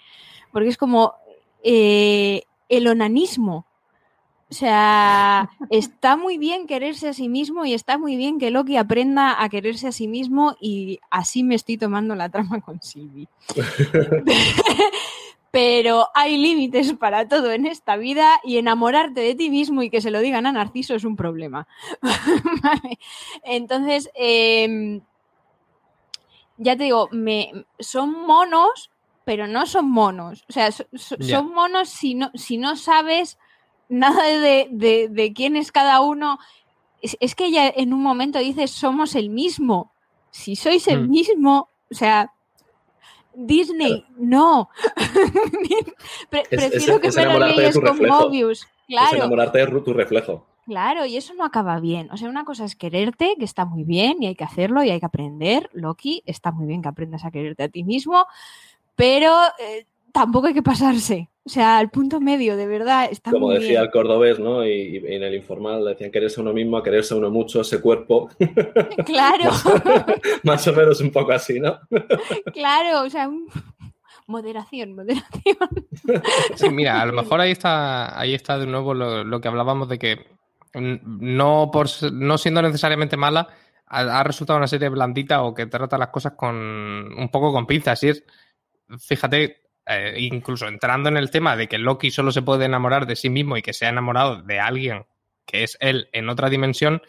[0.52, 1.14] porque es como
[1.62, 3.66] el onanismo.
[4.50, 8.78] O sea, está muy bien quererse a sí mismo y está muy bien que Loki
[8.78, 13.28] aprenda a quererse a sí mismo y así me estoy tomando la trama con Sylvie.
[15.50, 20.00] Pero hay límites para todo en esta vida y enamorarte de ti mismo y que
[20.00, 21.66] se lo digan a Narciso es un problema.
[23.44, 25.02] Entonces, em,
[26.58, 28.90] ya te digo, me, son monos,
[29.24, 30.44] pero no son monos.
[30.48, 33.38] O sea, son monos si no, si no sabes
[33.88, 36.38] nada de, quién es cada uno.
[37.00, 39.92] Es, que ella en un momento dice, somos el mismo.
[40.30, 41.10] Si sois el mm.
[41.10, 42.32] mismo, o sea,
[43.34, 44.68] Disney, no.
[46.30, 48.66] prefiero que me lo con Mobius.
[48.88, 49.08] Claro.
[49.08, 50.46] Es enamorarte de tu reflejo.
[50.68, 52.10] Claro, y eso no acaba bien.
[52.12, 54.90] O sea, una cosa es quererte, que está muy bien y hay que hacerlo y
[54.90, 55.70] hay que aprender.
[55.72, 58.26] Loki, está muy bien que aprendas a quererte a ti mismo,
[58.94, 61.30] pero eh, tampoco hay que pasarse.
[61.46, 64.62] O sea, al punto medio, de verdad, está Como decía el cordobés, ¿no?
[64.66, 68.28] Y, en el informal decían quererse uno mismo, a quererse uno mucho, ese cuerpo.
[69.06, 69.50] Claro.
[70.42, 71.78] más, o menos un poco así, ¿no?
[72.52, 73.30] claro, o sea,
[74.26, 75.56] moderación, moderación.
[76.56, 79.98] sí, mira, a lo mejor ahí está, ahí está de nuevo lo, que hablábamos de
[79.98, 80.37] que
[80.74, 83.48] no, por, no siendo necesariamente mala,
[83.86, 87.66] ha, ha, resultado una serie blandita o que trata las cosas con un poco con
[87.66, 88.02] pinzas.
[88.02, 88.24] Y es,
[88.98, 93.16] fíjate, eh, incluso entrando en el tema de que Loki solo se puede enamorar de
[93.16, 95.06] sí mismo y que se ha enamorado de alguien
[95.46, 97.00] que es él en otra dimensión,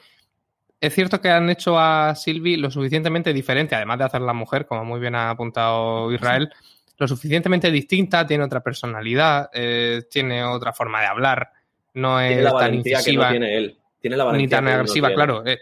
[0.80, 4.86] es cierto que han hecho a Sylvie lo suficientemente diferente, además de hacerla mujer, como
[4.86, 6.50] muy bien ha apuntado Israel,
[6.98, 11.52] lo suficientemente distinta, tiene otra personalidad, eh, tiene otra forma de hablar,
[11.99, 13.77] no es tan incisiva, que tiene él.
[13.99, 15.45] Tiene la ni tan agresiva, claro.
[15.45, 15.57] Eh,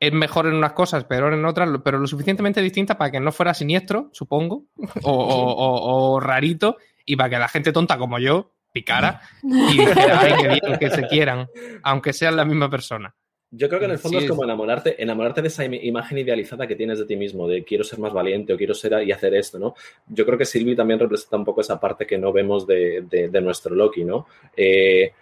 [0.00, 3.32] es mejor en unas cosas, peor en otras, pero lo suficientemente distinta para que no
[3.32, 4.64] fuera siniestro, supongo,
[5.02, 10.78] o, rarito, y para que la gente tonta como yo picara y dijera, ay, que
[10.78, 11.48] que se quieran,
[11.82, 13.14] aunque sean la misma persona.
[13.56, 16.74] Yo creo que en el fondo es como enamorarte, enamorarte de esa imagen idealizada que
[16.74, 19.60] tienes de ti mismo, de quiero ser más valiente o quiero ser y hacer esto,
[19.60, 19.76] ¿no?
[20.08, 23.40] Yo creo que Sylvie también representa un poco esa parte que no vemos de, de
[23.40, 24.26] nuestro Loki, ¿no?
[24.56, 25.12] Eh,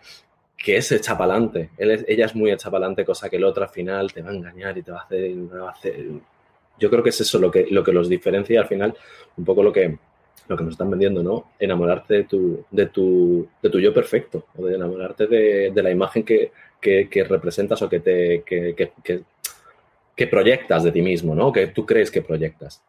[0.57, 1.71] que es hecha para adelante.
[1.77, 4.83] Ella es muy adelante, cosa que el otro al final te va a engañar y
[4.83, 6.03] te va a hacer.
[6.79, 8.95] Yo creo que es eso lo que, lo que los diferencia al final,
[9.37, 9.99] un poco lo que,
[10.49, 11.53] lo que nos están vendiendo, ¿no?
[11.59, 16.25] Enamorarte de tu, de tu, de tu yo perfecto, o de enamorarte de, la imagen
[16.25, 16.53] que,
[17.29, 21.53] representas o que, te, que, proyectas de ti mismo, ¿no?
[21.53, 22.83] Que tú crees que proyectas.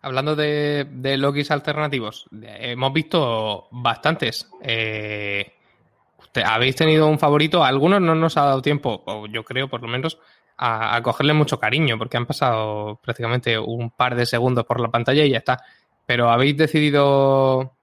[0.00, 4.48] Hablando de, de Lokis alternativos, hemos visto bastantes.
[4.62, 5.57] Eh,
[6.44, 7.64] ¿Habéis tenido un favorito?
[7.64, 10.18] Algunos no nos ha dado tiempo, o yo creo por lo menos,
[10.56, 15.24] a, cogerle mucho cariño, porque han pasado prácticamente un par de segundos por la pantalla
[15.24, 15.62] y ya está.
[16.06, 17.74] Pero habéis decidido.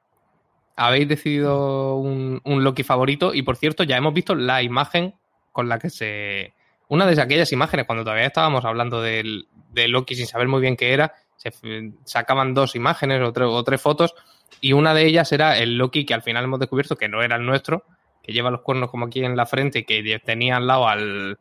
[0.75, 3.33] Habéis decidido un, Loki favorito.
[3.33, 5.15] Y por cierto, ya hemos visto la imagen
[5.51, 6.53] con la que se.
[6.89, 10.93] Una de aquellas imágenes, cuando todavía estábamos hablando de Loki sin saber muy bien qué
[10.93, 11.51] era, se
[12.03, 14.13] sacaban dos imágenes o, o tres fotos.
[14.61, 17.35] Y una de ellas era el Loki que al final hemos descubierto que no era
[17.35, 17.85] el nuestro,
[18.25, 21.37] que lleva los cuernos como aquí en la frente y que tenía al lado al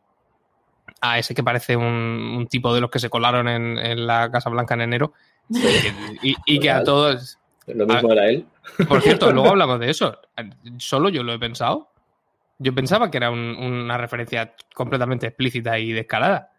[1.01, 4.75] a ese que parece un, tipo de los que se colaron en, la Casa Blanca
[4.75, 5.13] en enero
[6.21, 7.39] y, que a todos...
[7.67, 8.45] Lo mismo era él.
[8.87, 10.19] Por cierto, luego hablamos de eso.
[10.77, 11.91] Solo yo lo he pensado.
[12.59, 16.51] Yo pensaba que era una referencia completamente explícita y descarada.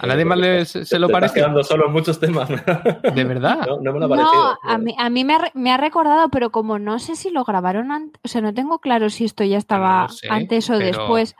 [0.00, 1.34] A nadie más se lo parece.
[1.34, 2.48] quedando solo muchos temas.
[2.48, 3.66] ¿De verdad?
[3.80, 4.58] No, me lo ha parecido.
[4.62, 8.20] a mí, a mí me, ha, recordado, pero como no sé si lo grabaron antes,
[8.24, 11.36] o sea, no tengo claro si esto ya estaba antes o después.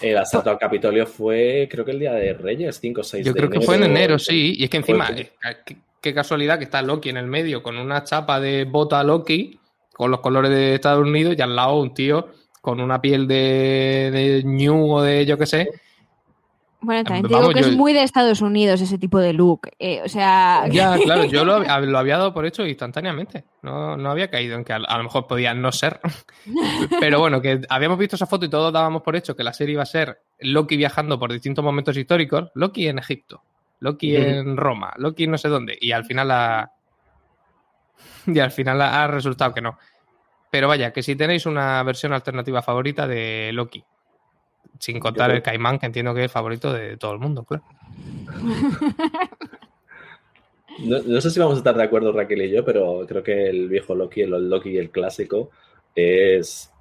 [0.00, 3.32] El asalto al Capitolio fue, creo que el día de Reyes, 5 o 6 Yo
[3.32, 3.66] de creo que enero.
[3.66, 4.54] fue en enero, sí.
[4.56, 5.32] Y es que encima, eh,
[5.64, 9.58] qué, qué casualidad que está Loki en el medio con una chapa de bota Loki
[9.92, 12.28] con los colores de Estados Unidos y al lado un tío
[12.60, 15.68] con una piel de, de ñu o de yo qué sé.
[16.80, 19.32] Bueno, también te Vamos, digo que yo- es muy de Estados Unidos ese tipo de
[19.32, 19.62] look.
[19.80, 23.44] eh, o sea, Ya, claro, yo lo, hab- lo había dado por hecho instantáneamente.
[23.62, 25.98] No, no había caído en que a, a lo mejor podía no ser.
[27.00, 29.72] Pero bueno, que habíamos visto esa foto y todos dábamos por hecho que la serie
[29.72, 32.50] iba a ser Loki viajando por distintos momentos históricos.
[32.54, 33.42] Loki en Egipto,
[33.80, 35.76] Loki en Roma, Loki no sé dónde.
[35.80, 36.72] Y al final ha.
[38.26, 39.78] Y al final ha resultado que no.
[40.50, 43.84] Pero vaya, que si tenéis una versión alternativa favorita de Loki.
[44.78, 47.64] Sin contar creo- el Caimán, que entiendo que es favorito de todo el mundo, claro.
[50.84, 53.48] No, no sé si vamos a estar de acuerdo Raquel y yo, pero creo que
[53.48, 55.50] el viejo Loki, el old Loki, el clásico,
[55.94, 56.72] es...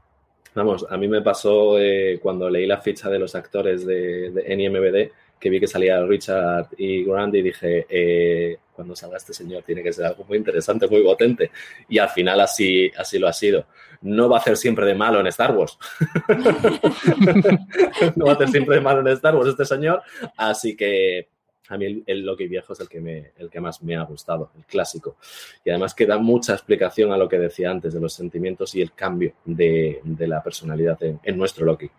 [0.54, 4.56] Vamos, a mí me pasó eh, cuando leí la ficha de los actores de, de
[4.56, 9.63] NIMBD, que vi que salía Richard y Grant y dije, eh, cuando salga este señor
[9.63, 11.50] tiene que ser algo muy interesante, muy potente.
[11.90, 13.66] Y al final así, así lo ha sido.
[14.02, 15.80] No va a hacer siempre de malo en Star Wars.
[18.16, 20.04] no va a hacer siempre de malo en Star Wars este señor.
[20.38, 21.28] Así que
[21.70, 24.52] a mí el, Loki viejo es el que, me, el que más me ha gustado,
[24.56, 25.18] el clásico.
[25.66, 28.82] Y además que da mucha explicación a lo que decía antes de los sentimientos y
[28.84, 31.90] el cambio de, de la personalidad en, nuestro Loki.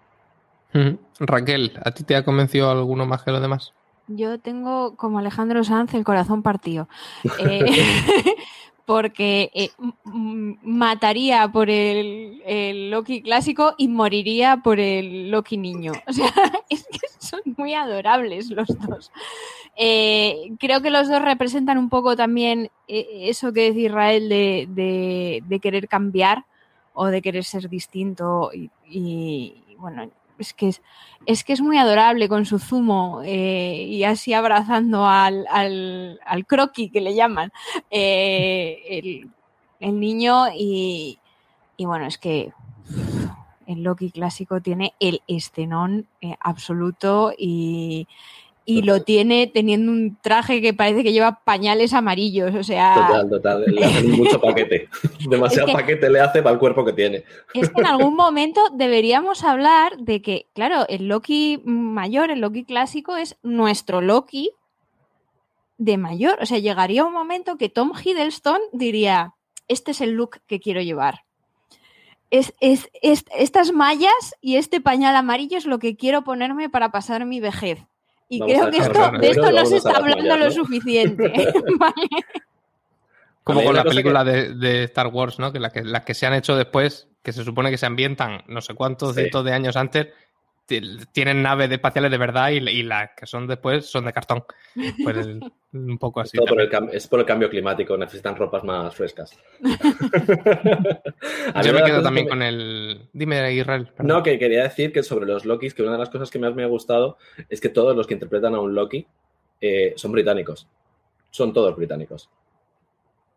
[1.19, 3.73] Raquel, ¿a ti te ha convencido alguno más que los demás?
[4.09, 6.88] Yo tengo como Alejandro Sanz el corazón partido.
[7.40, 7.64] Eh,
[8.85, 9.71] porque eh,
[10.62, 15.92] mataría por el, el Loki clásico y moriría por el Loki niño.
[16.07, 16.33] O sea,
[16.71, 19.12] es que son muy adorables los dos.
[19.77, 25.42] Eh, creo que los dos representan un poco también eso que dice Israel de, de-
[25.47, 26.47] de querer cambiar
[26.94, 30.83] o de querer ser distinto y, y, bueno, es que es,
[31.27, 36.46] es que es muy adorable con su zumo eh, y así abrazando al, al, al
[36.46, 37.53] croqui que le llaman
[37.90, 39.31] eh, el,
[39.81, 41.18] el niño y,
[41.77, 42.53] y bueno, es que
[43.66, 48.09] el Loki clásico tiene el escenón eh, absoluto y,
[48.71, 52.95] y lo tiene teniendo un traje que parece que lleva pañales amarillos, o sea...
[53.07, 53.65] Total, total.
[53.67, 54.89] Le hacen mucho paquete.
[55.29, 57.25] Demasiado Es que- paquete le hace para el cuerpo que tiene.
[57.55, 62.65] Es que en algún momento deberíamos hablar de que, claro, el Loki mayor, el Loki
[62.65, 64.51] clásico, es nuestro Loki
[65.79, 66.39] de mayor.
[66.43, 69.33] O sea, llegaría un momento que Tom Hiddleston diría,
[69.69, 71.23] este es el look que quiero llevar.
[72.31, 76.91] Es, es- es- estas mallas y este pañal amarillo es lo que quiero ponerme para
[76.91, 77.79] pasar mi vejez.
[78.29, 81.29] Y Vamos creo que esto, de esto no se está las hablando lo suficiente.
[81.79, 82.09] ¿vale?
[83.43, 85.53] Como con una la cosa película de, de Star Wars, ¿no?
[85.53, 88.43] Que, la que las que se han hecho después, que se supone que se ambientan
[88.47, 89.21] no sé cuántos Sí.
[89.21, 90.09] cientos de años antes,
[91.13, 94.45] tienen naves espaciales de verdad y, y las que son después son de cartón.
[95.03, 95.41] Pues el-
[95.73, 96.37] un poco así.
[96.39, 99.37] Por el es por el cambio climático, necesitan ropas más frescas.
[101.65, 103.09] Yo me quedo también que con el.
[103.13, 103.87] Dime, Israel.
[103.87, 104.07] perdón.
[104.07, 106.55] No, que quería decir que sobre los Lokis, que una de las cosas que más
[106.55, 109.07] me ha gustado es que todos los que interpretan a un Loki
[109.61, 110.69] eh, son británicos.
[111.31, 112.31] Son todos británicos.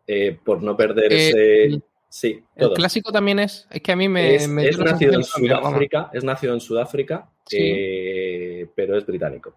[0.06, 1.28] Eh, por no perder Eh,
[1.68, 1.82] ese...
[2.14, 3.66] Sí, El clásico también es.
[3.70, 4.34] Es que a mí me.
[4.34, 7.56] es, me nacido en Sudáfrica, es nacido en Sudáfrica, Sí.
[7.58, 9.54] eh, pero es británico.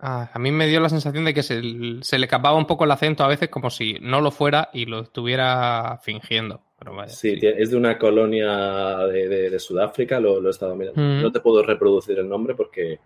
[0.00, 1.60] ah, a mí me dio la sensación de que se,
[2.00, 4.86] se le escapaba un poco el acento a veces como si no lo fuera y
[4.86, 6.62] lo estuviera fingiendo.
[6.78, 10.74] Pero vaya, Sí, es de una colonia de, de- de Sudáfrica, lo, lo he estado
[10.76, 11.00] mirando.
[11.02, 11.20] Mm.
[11.22, 12.98] No te puedo reproducir el nombre porque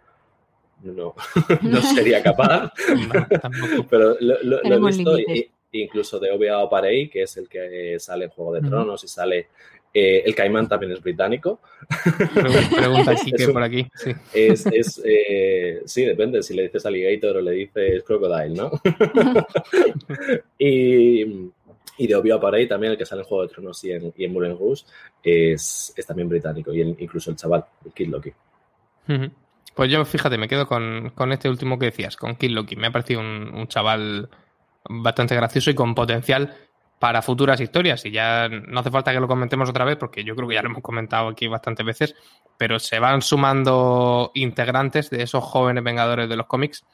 [0.84, 1.14] no,
[1.62, 3.86] no sería capaz, No, tampoco.
[3.90, 5.50] pero lo, lo- lo he Tenemos visto, límites.
[5.72, 8.60] Incluso de Obia Oparei, que es el que sale en Juego de.
[8.62, 9.48] Tronos y sale...
[9.94, 11.60] eh, el caimán también es británico.
[12.34, 13.86] Pre- Pregunta Es Quique un- por aquí.
[13.94, 14.12] Sí.
[14.34, 18.70] Es, es, eh, sí, depende si le dices alligator o le dices crocodile, ¿no?
[20.58, 21.22] y,
[21.98, 24.24] y de Obvio Aparey también, el que sale en Juego de Tronos y en, y
[24.24, 24.84] en Moulin Rouge,
[25.22, 26.72] es, es también británico.
[26.72, 28.30] Y el- incluso el chaval, el Kid Loki.
[29.74, 32.76] Pues yo, fíjate, me quedo con, con este último que decías, con Kid Loki.
[32.76, 34.28] Me ha parecido un, un chaval
[34.84, 36.54] bastante gracioso y con potencial
[36.98, 38.04] para futuras historias.
[38.04, 40.62] Y ya no hace falta que lo comentemos otra vez, porque yo creo que ya
[40.62, 42.14] lo hemos comentado aquí bastantes veces,
[42.56, 46.84] pero se van sumando integrantes de esos jóvenes vengadores de los cómics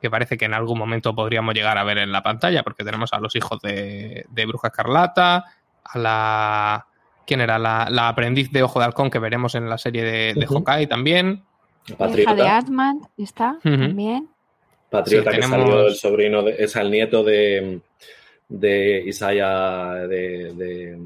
[0.00, 3.14] que parece que en algún momento podríamos llegar a ver en la pantalla, porque tenemos
[3.14, 5.44] a los hijos de, de Bruja Escarlata,
[5.82, 6.86] a la...
[7.26, 7.58] ¿Quién era?
[7.58, 10.62] La, la aprendiz de Ojo de Halcón que veremos en la serie de, de Ujú.
[10.62, 11.42] Hawkeye también.
[11.98, 14.28] La hija de Atman está también.
[14.98, 17.80] Patriota Sí, que salió el sobrino, de, es el nieto de,
[18.48, 20.98] de Isaiah, de, de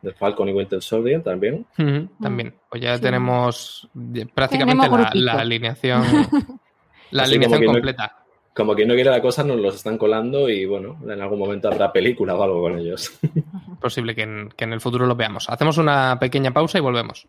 [0.00, 1.66] de Falcon y Winter Soldier también.
[2.20, 2.54] también.
[2.70, 3.88] Pues ya tenemos
[4.34, 6.02] prácticamente la, alineación,
[7.10, 8.16] la alineación completa.
[8.54, 11.68] como quien no quiere la cosa, nos los están colando y bueno, en algún momento
[11.68, 13.18] habrá película o algo con ellos.
[13.80, 15.48] Posible que en, que en el futuro lo veamos.
[15.48, 17.26] Hacemos una pequeña pausa y volvemos.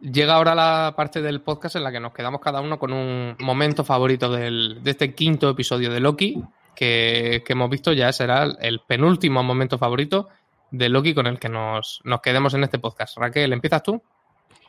[0.00, 3.36] Llega ahora la parte del podcast en la que nos quedamos cada uno con un
[3.38, 6.42] momento favorito del, de este quinto episodio de Loki,
[6.74, 10.28] que, que, hemos visto ya será el penúltimo momento favorito
[10.70, 13.18] de Loki con el que nos, nos quedemos en este podcast.
[13.18, 14.02] Raquel, ¿empiezas tú?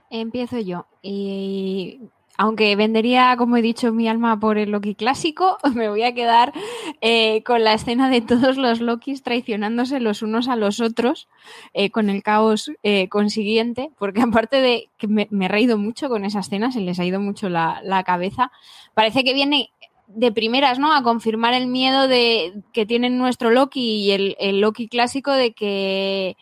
[0.09, 0.85] Empiezo yo.
[1.01, 2.01] Y
[2.41, 6.53] aunque vendería, como he dicho, mi alma por el Loki clásico, me voy a quedar
[6.99, 11.27] eh, con la escena de todos los Lokis traicionándose los unos a los otros,
[11.75, 16.25] eh, con el caos eh, consiguiente, porque aparte de que me, he reído mucho con
[16.25, 18.51] esa escena, se les ha ido mucho la, la cabeza,
[18.95, 19.69] parece que viene
[20.07, 20.95] de primeras, ¿no?
[20.95, 25.53] A confirmar el miedo de que tienen nuestro Loki y el, el, Loki clásico de
[25.53, 26.37] que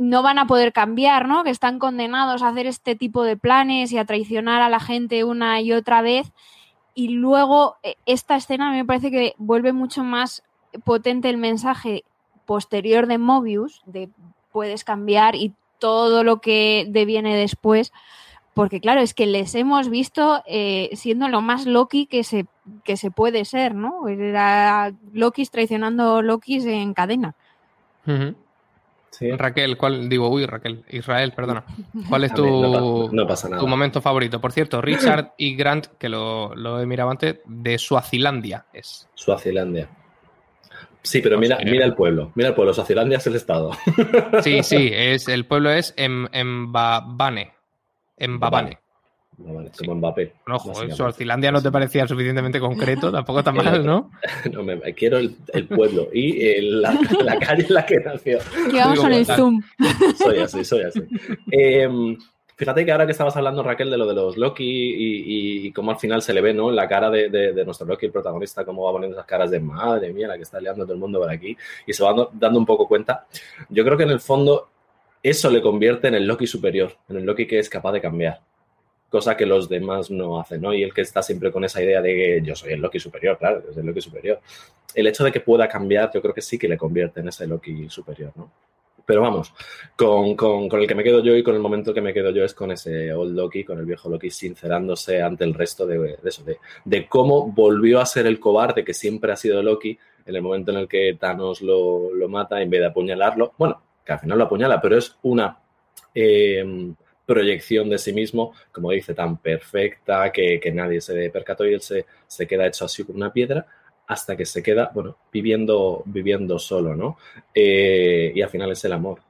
[0.00, 1.44] no van a poder cambiar, ¿no?
[1.44, 5.24] Que están condenados a hacer este tipo de planes y a traicionar a la gente
[5.24, 6.32] una y otra vez.
[6.94, 10.42] Y luego eh, esta escena me parece que vuelve mucho más
[10.84, 12.04] potente el mensaje
[12.46, 14.08] posterior de Mobius, de
[14.52, 17.92] puedes cambiar y todo lo que deviene después
[18.54, 22.46] porque claro, es que les hemos visto eh, siendo lo más Loki que se,
[22.84, 24.08] que se puede ser, ¿no?
[24.08, 27.34] Era Loki traicionando Lokis en cadena.
[29.10, 29.30] Sí.
[29.32, 30.08] Raquel, ¿cuál?
[30.08, 31.64] Digo, uy, Raquel, Israel, perdona.
[32.08, 34.40] ¿Cuál es tu, tu momento favorito?
[34.40, 39.08] Por cierto, Richard y Grant, que lo, lo he mirado antes, de Suazilandia es.
[39.14, 39.88] Suazilandia.
[41.02, 43.72] Sí, pero mira, mira el pueblo, mira el pueblo, Suazilandia es el estado.
[44.42, 46.70] Sí, sí, es, el pueblo es en, en
[49.40, 49.70] En Babane.
[49.78, 50.32] como Mbappé.
[50.48, 54.10] Ojo, Suazilandia no te parecía suficientemente concreto, tampoco está mal, ¿no?
[54.52, 55.34] no, me, quiero el,
[55.68, 56.92] pueblo y la,
[57.40, 58.38] calle en la que nació.
[58.72, 59.62] vamos en el Zoom.
[60.18, 61.00] Soy así, soy así.
[61.50, 62.16] Em,
[62.56, 65.98] fíjate que ahora que estabas hablando, Raquel, de lo de los Loki y, cómo al
[65.98, 66.70] final se le ve, ¿no?
[66.70, 70.28] La cara de, nuestro Loki, el protagonista, cómo va poniendo esas caras de madre mía,
[70.28, 72.86] la que está liando todo el mundo por aquí, y se va dando un poco
[72.86, 73.26] cuenta.
[73.68, 74.68] Yo creo que en el fondo
[75.22, 78.40] eso le convierte en el Loki superior, en el Loki que es capaz de cambiar.
[79.10, 80.72] Cosa que los demás no hacen, ¿no?
[80.72, 83.62] Y el que está siempre con esa idea de yo soy el Loki superior, claro,
[83.66, 84.40] yo soy el Loki superior.
[84.94, 87.46] El hecho de que pueda cambiar, yo creo que sí que le convierte en ese
[87.46, 88.50] Loki superior, ¿no?
[89.04, 89.52] Pero vamos,
[89.96, 92.54] con, el que me quedo yo y con el momento que me quedo yo es
[92.54, 96.58] con ese old Loki, con el viejo Loki sincerándose ante el resto de, eso, de,
[96.84, 100.70] de, cómo volvió a ser el cobarde que siempre ha sido Loki en el momento
[100.70, 103.52] en el que Thanos lo, lo mata en vez de apuñalarlo.
[103.58, 105.58] Bueno, que al final lo apuñala, pero es una
[106.14, 106.64] eh,
[107.30, 112.04] proyección de sí mismo, como dice, tan perfecta que, nadie se percató y él se,
[112.26, 113.64] se, queda hecho así como una piedra
[114.08, 117.18] hasta que se queda, bueno, viviendo, viviendo solo, ¿no?
[117.54, 119.20] Eh, y al final es el amor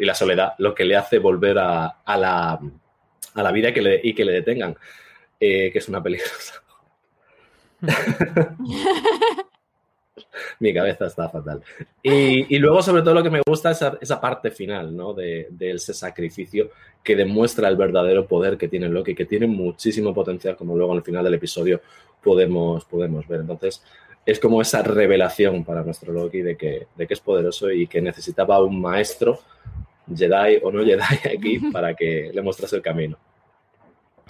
[0.00, 2.58] y la soledad lo que le hace volver a, la,
[3.34, 4.76] a la, vida y que le, y que le detengan,
[5.38, 6.62] eh, que es una peligrosa.
[10.60, 11.62] Mi cabeza está fatal.
[12.02, 15.14] Y, luego, sobre todo, lo que me gusta es esa, parte final, ¿no?
[15.14, 16.70] De, ese sacrificio
[17.02, 21.02] que demuestra el verdadero poder que tiene Loki, que tiene muchísimo potencial, como luego al
[21.02, 21.80] final del episodio
[22.22, 23.40] podemos, podemos ver.
[23.40, 23.82] Entonces,
[24.24, 28.00] es como esa revelación para nuestro Loki de que, de que es poderoso y que
[28.00, 29.40] necesitaba un maestro,
[30.14, 31.00] Jedi o no Jedi,
[31.36, 33.18] aquí para que le mostrase el camino.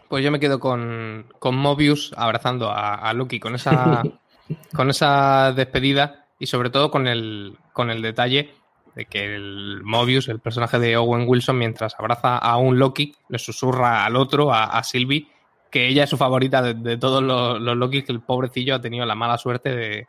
[0.09, 4.03] Pues yo me quedo con, Mobius abrazando a, a Loki con esa
[4.75, 8.55] con esa despedida y sobre todo con el, con el detalle
[8.95, 13.39] de que el Mobius, el personaje de Owen Wilson, mientras abraza a un Loki, le
[13.39, 15.29] susurra al otro, a, Sylvie,
[15.71, 19.15] que ella es su favorita de, todos los, Loki que el pobrecillo ha tenido la
[19.15, 20.07] mala suerte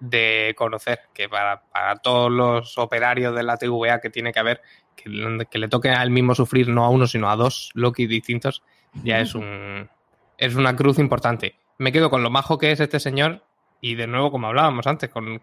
[0.00, 1.62] de, conocer, que para,
[2.02, 4.60] todos los operarios de la TVA que tiene que haber,
[4.94, 8.06] que, que le toque a él mismo sufrir no a uno, sino a dos Loki
[8.06, 8.62] distintos,
[9.02, 9.88] ya es un
[10.38, 11.56] es una cruz importante.
[11.78, 13.42] Me quedo con lo majo que es este señor
[13.90, 15.40] y de nuevo, como hablábamos antes, con,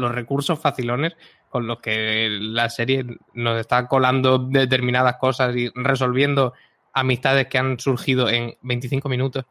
[0.00, 1.16] los recursos facilones
[1.48, 3.04] con los que la serie
[3.34, 6.52] nos está colando determinadas cosas y resolviendo
[6.92, 9.44] amistades que han surgido en 25 minutos.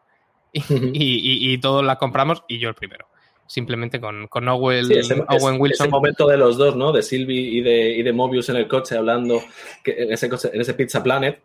[0.54, 3.08] Y todos las compramos y yo el primero
[3.48, 5.26] simplemente con, con Owen, Wilson.
[5.70, 6.92] Ese momento de los dos, ¿no?
[6.92, 9.42] De Sylvie y de, y de Mobius en el coche hablando
[9.86, 11.42] en, ese en ese Pizza Planet.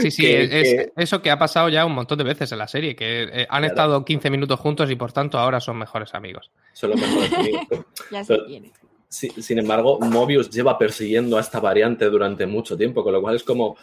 [0.00, 2.94] Sí, sí, es, eso que ha pasado ya un montón de veces en la serie,
[2.94, 6.50] que eh, han estado 15 minutos juntos y por tanto ahora son mejores amigos.
[6.72, 7.62] Son los mejores amigos.
[8.10, 8.72] ya se tiene.
[9.08, 13.44] sin embargo, Mobius lleva persiguiendo a esta variante durante mucho tiempo, con lo cual es
[13.44, 13.76] como...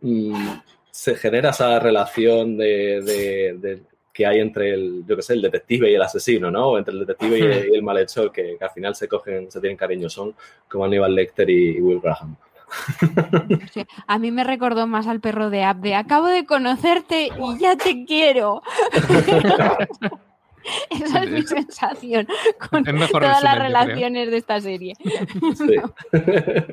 [0.00, 0.58] Mm,
[0.90, 3.82] se genera esa relación de
[4.14, 6.68] que hay entre el, yo qué sé, el detective y el asesino, ¿no?
[6.68, 9.50] O entre el detective y el, y el malhechor, que, que, al final se cogen,
[9.50, 10.34] se tienen cariño, son
[10.68, 12.36] como Aníbal Lecter y, y Will Graham.
[13.72, 17.58] Sí, a mí me recordó más al perro de App de acabo de conocerte y
[17.58, 18.62] ya te quiero.
[20.90, 22.26] Esa es mi sensación
[22.70, 24.94] con todas las relaciones de esta serie.
[25.56, 25.76] Sí.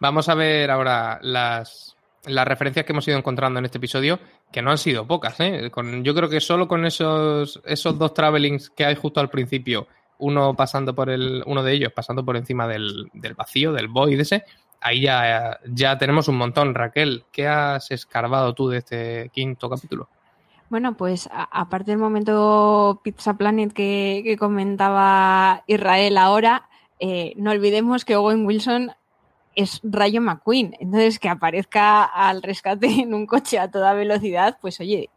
[0.00, 4.20] Vamos a ver ahora las, las referencias que hemos ido encontrando en este episodio,
[4.50, 5.38] que no han sido pocas.
[5.40, 5.70] ¿eh?
[6.02, 9.88] Yo creo que solo con esos, esos dos travelings que hay justo al principio,
[10.18, 14.20] uno pasando por el, uno de ellos pasando por encima del, del vacío, del void
[14.20, 14.44] ese,
[14.80, 16.74] ahí ya, ya tenemos un montón.
[16.74, 20.08] Raquel, ¿qué has escarbado tú de este quinto capítulo?
[20.70, 26.68] Bueno, pues aparte del momento Pizza Planet que, que comentaba Israel ahora,
[27.00, 28.92] eh, no olvidemos que Owen Wilson
[29.58, 30.76] es Rayo McQueen.
[30.78, 35.10] Entonces, que aparezca al rescate en un coche a toda velocidad, pues oye,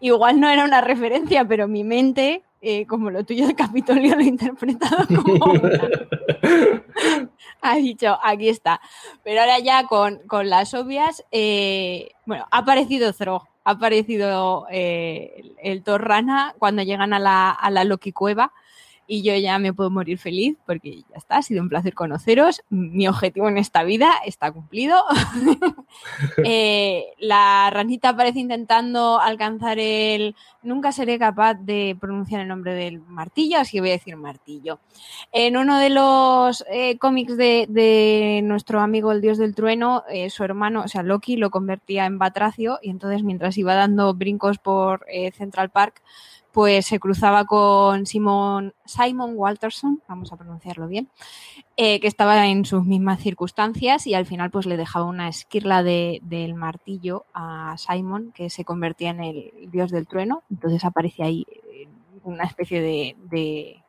[0.00, 4.22] igual no era una referencia, pero mi mente, eh, como lo tuyo de Capitolio, lo
[4.22, 5.88] he interpretado como una.
[7.62, 8.80] ha dicho, aquí está.
[9.22, 15.32] Pero ahora ya con, con las obvias, eh, bueno, ha aparecido Zro, ha aparecido eh,
[15.36, 18.52] el, el Torrana cuando llegan a la, a la Loki Cueva
[19.06, 22.62] y yo ya me puedo morir feliz porque ya está, ha sido un placer conoceros.
[22.70, 24.96] Mi objetivo en esta vida está cumplido.
[26.44, 30.34] eh, la ranita parece intentando alcanzar el...
[30.62, 34.80] Nunca seré capaz de pronunciar el nombre del martillo, así que voy a decir martillo.
[35.32, 40.30] En uno de los eh, cómics de, de, nuestro amigo el dios del trueno, eh,
[40.30, 44.58] su hermano, o sea, Loki, lo convertía en Batracio y entonces mientras iba dando brincos
[44.58, 46.02] por Central Park,
[46.54, 51.10] pues se cruzaba con Simon, Simon Walterson, vamos a pronunciarlo bien,
[51.76, 55.82] eh, que estaba en sus mismas circunstancias y al final pues le dejaba una esquirla
[55.82, 60.44] de, del martillo a Simon, que se convertía en el dios del trueno.
[60.48, 61.44] Entonces aparece ahí
[62.22, 63.82] una especie de, de,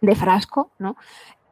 [0.00, 0.96] de frasco, ¿no?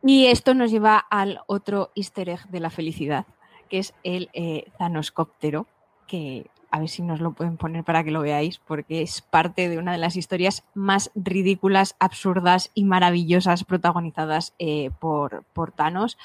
[0.03, 3.27] Y esto nos lleva al otro easter egg de la felicidad,
[3.69, 5.67] que es el eh, Thanoscóptero,
[6.07, 9.69] que a ver si nos lo pueden poner para que lo veáis, porque es parte
[9.69, 16.19] de una de las historias más ridículas, absurdas y maravillosas protagonizadas eh, por, por, Thanos,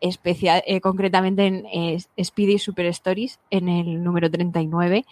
[0.00, 5.04] especial, eh, concretamente en eh, Speedy Super Stories, en el número 39.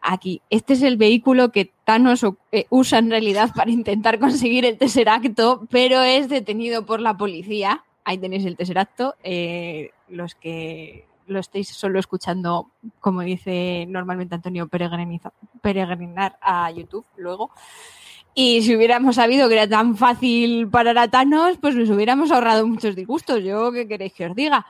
[0.00, 4.76] Aquí, este es el vehículo que Thanos eh, usa en realidad para intentar conseguir el
[4.76, 7.84] Tesseracto, pero es detenido por la policía.
[8.02, 9.14] Ahí tenéis el Tesseracto.
[10.08, 12.70] los que lo estéis solo escuchando,
[13.00, 17.50] como dice normalmente Antonio, peregrinar a YouTube luego.
[18.34, 22.66] Y si hubiéramos sabido que era tan fácil parar a Thanos, pues nos hubiéramos ahorrado
[22.66, 23.42] muchos disgustos.
[23.44, 24.66] Yo, ¿qué queréis que os diga?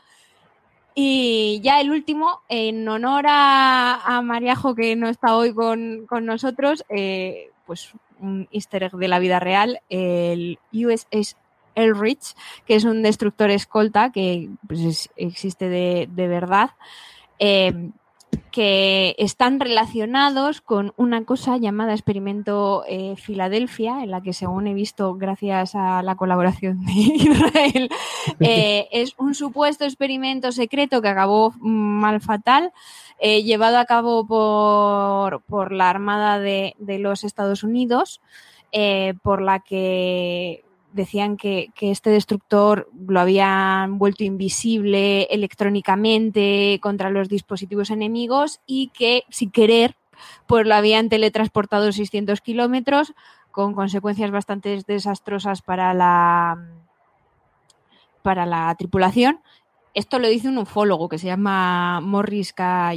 [0.95, 6.27] Y ya el último, en honor a, a Mariajo, que no está hoy con, con
[6.27, 11.37] nosotros, eh, pues un easter egg de la vida real, el USS
[11.75, 12.35] Elrich,
[12.67, 16.71] que es un destructor escolta que pues, es, existe de, de verdad,
[17.39, 17.91] eh,
[18.51, 24.75] que están relacionados con una cosa llamada Experimento eh, Filadelfia, en la que según he
[24.75, 27.91] visto gracias a la colaboración de Israel,
[28.41, 32.73] eh, es un supuesto experimento secreto que acabó mal fatal,
[33.19, 38.21] eh, llevado a cabo por, por la Armada de, de los Estados Unidos,
[39.23, 47.29] por la que decían que, que, este destructor lo habían vuelto invisible electrónicamente contra los
[47.29, 49.97] dispositivos enemigos y que sin querer
[50.47, 53.15] pues lo habían teletransportado 600 kilómetros
[53.51, 56.59] con consecuencias bastante desastrosas para la
[58.23, 59.41] para la tripulación.
[59.95, 62.93] Esto lo dice un ufólogo que se llama Morris K.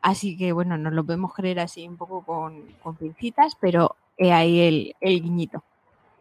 [0.00, 4.32] Así que bueno, nos lo podemos creer así un poco con, con pincitas, pero he
[4.32, 5.64] ahí el, el guiñito.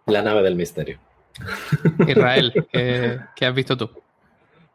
[0.06, 1.00] La nave del misterio.
[2.08, 3.90] Israel, ¿qué, ¿qué, has visto tú?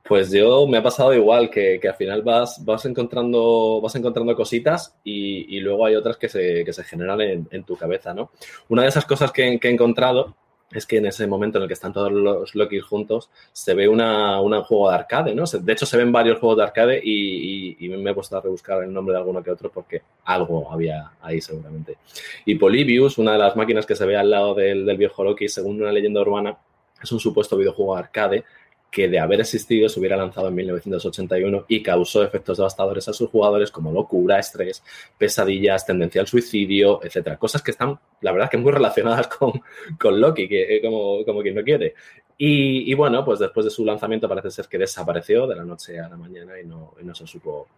[0.06, 4.34] Pues yo me ha pasado igual, que, que al final vas, vas, encontrando, vas encontrando
[4.34, 8.12] cositas y, y luego hay otras que se, que se generan en, en, tu cabeza,
[8.12, 8.32] ¿no?
[8.68, 10.34] Una de esas cosas que, que, he encontrado
[10.72, 13.88] es que en ese momento en el que están todos los Lokis juntos, se ve
[13.88, 15.44] una, una, juego de arcade, ¿no?
[15.44, 18.40] De hecho, se ven varios juegos de arcade y, y, y, me he puesto a
[18.40, 21.96] rebuscar el nombre de alguno que otro porque algo había ahí seguramente.
[22.44, 25.48] Y Polybius, una de las máquinas que se ve al lado del, del viejo Loki,
[25.48, 26.56] según una leyenda urbana,
[27.02, 28.44] es un supuesto videojuego de arcade
[28.91, 33.30] que de haber existido se hubiera lanzado en 1981 y causó efectos devastadores a sus
[33.30, 34.82] jugadores como locura, estrés,
[35.16, 37.36] pesadillas, tendencia al suicidio, etcétera.
[37.36, 39.53] Cosas que están, la verdad, que muy relacionadas con,
[39.99, 41.95] con Loki, que, eh, como, como quien no quiere.
[42.43, 46.09] Y, bueno, pues después de su lanzamiento parece ser que desapareció de la noche a
[46.09, 47.68] la mañana y no, y no se supo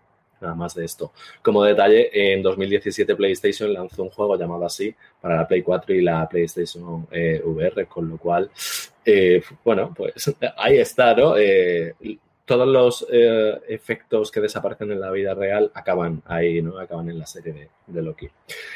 [0.42, 1.12] nada más de esto.
[1.40, 6.02] Como detalle, en 2017 PlayStation lanzó un juego llamado así para la Play 4 y
[6.02, 8.50] la PlayStation eh, VR, con lo cual,
[9.04, 11.36] eh, bueno, pues ahí está, ¿no?
[11.38, 11.94] Eh,
[12.44, 13.06] todos los
[13.68, 16.76] efectos que desaparecen en la vida real acaban ahí, ¿no?
[16.76, 18.28] Acaban en la serie de, Loki.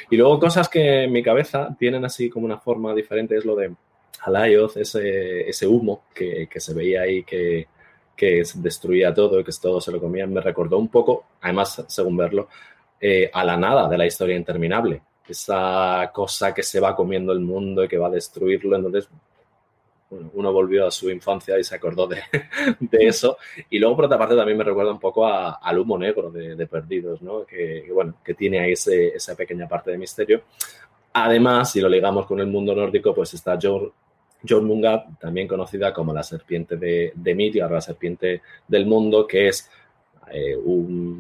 [0.09, 3.57] Y luego cosas que en mi cabeza tienen así como una forma diferente es lo
[3.57, 3.73] de
[4.23, 7.67] Alayoth, ese, ese humo que, que se veía ahí que
[8.17, 12.17] que destruía todo y que todo se lo comían, me recordó un poco, además, según
[12.17, 12.49] verlo,
[13.01, 15.03] eh, a la nada de la historia interminable.
[15.29, 18.77] Esa cosa que se va comiendo el mundo y que va a destruirlo.
[18.77, 19.09] Entonces,
[20.11, 22.23] uno volvió a su infancia y se acordó de,
[22.93, 23.37] eso.
[23.69, 27.21] Y luego, por otra parte, también me recuerda un poco al humo negro de, Perdidos,
[27.23, 27.45] ¿no?
[27.45, 30.43] Que, bueno, que tiene ahí esa pequeña parte de misterio.
[31.13, 33.91] Además, si lo ligamos con el mundo nórdico, pues está George,
[34.47, 39.71] Jormungand, también conocida como la serpiente de, de la serpiente del mundo, que es
[40.33, 40.57] eh,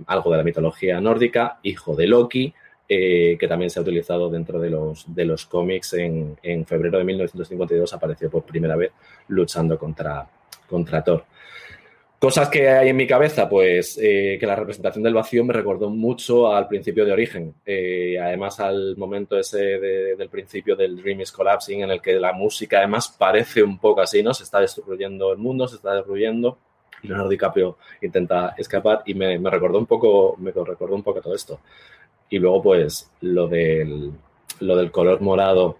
[0.07, 2.53] algo de la mitología nórdica, hijo de Loki,
[2.89, 5.95] eh, que también se ha utilizado dentro de los, de los cómics.
[5.95, 8.93] En, en, febrero de 1952 apareció por primera vez
[9.29, 10.29] luchando contra,
[10.69, 11.25] contra Thor.
[12.27, 15.91] Cosas que hay en mi cabeza, pues eh, que la representación del vacío me recordó
[15.91, 17.55] mucho al principio de Origen.
[17.64, 22.33] Eh, además, al momento ese del principio del Dream is Collapsing, en el que la
[22.33, 24.35] música además parece un poco así, ¿no?
[24.35, 26.59] Se está destruyendo el mundo, se está destruyendo.
[27.03, 31.61] Leonardo DiCaprio intenta escapar y me, recordó un poco, me recordó un poco todo esto.
[32.29, 34.11] Y luego, pues, lo del,
[34.59, 35.79] lo del color morado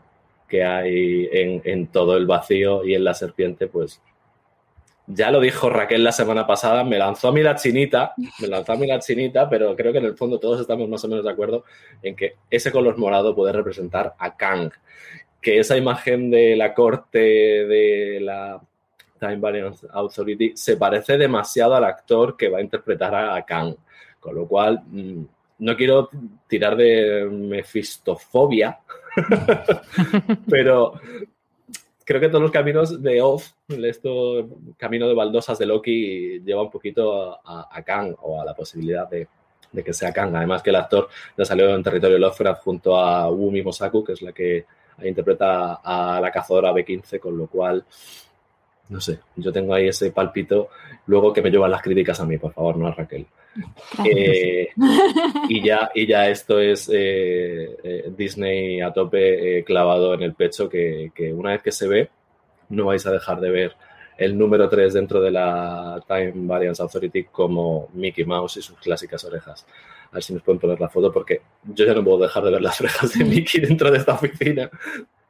[0.49, 4.01] que hay en, en todo el vacío y en la serpiente, pues
[5.07, 8.73] ya lo dijo Raquel la semana pasada, me lanzó a mí la chinita, me lanzó
[8.73, 11.25] a mí la chinita, pero creo que en el fondo todos estamos más o menos
[11.25, 11.65] de acuerdo
[12.03, 14.71] en que ese color morado puede representar a Kang,
[15.41, 18.61] que esa imagen de la corte de la
[19.19, 23.77] Time Variance Authority se parece demasiado al actor que va a interpretar a Kang,
[24.21, 25.25] con lo cual mm,
[25.59, 26.11] no quiero
[26.49, 28.81] tirar de mefistofobia,
[30.51, 31.01] pero,
[32.07, 34.49] creo que todos los caminos de Off, esto
[34.79, 39.27] camino de baldosas de Loki, lleva un poquito a, Kang o a la posibilidad de,
[39.85, 40.35] que sea Kang.
[40.37, 44.23] Además que el actor ya salió en territorio Lovecraft junto a Wumi Mosaku, que es
[44.23, 44.65] la que
[45.03, 47.85] interpreta a la cazadora B15, con lo cual,
[48.89, 50.69] no sé, yo tengo ahí ese palpito.
[51.07, 53.27] Luego que me llevan las críticas a mí, por favor, no a Raquel.
[54.05, 54.69] Eh,
[55.49, 60.69] y, ya, y ya esto es eh, eh, Disney a tope clavado en el pecho
[60.69, 62.11] que, una vez que se ve
[62.69, 63.77] no vais a dejar de ver
[64.19, 69.25] el número 3 dentro de la Time Variance Authority como Mickey Mouse y sus clásicas
[69.25, 69.67] orejas.
[70.11, 72.51] A ver si nos pueden poner la foto porque yo ya no puedo dejar de
[72.51, 74.71] ver las orejas de Mickey dentro de esta oficina.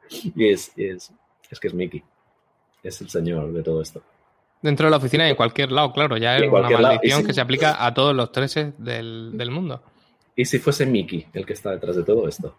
[0.09, 1.11] Y es, es,
[1.49, 2.03] es que es Mickey.
[2.81, 4.01] Es el señor de todo esto.
[4.61, 7.41] Dentro de la oficina y en cualquier lado, claro, ya es una maldición que se
[7.41, 9.81] aplica a todos los treses del, mundo.
[10.35, 12.55] ¿Y si fuese Mickey el que está detrás de todo esto?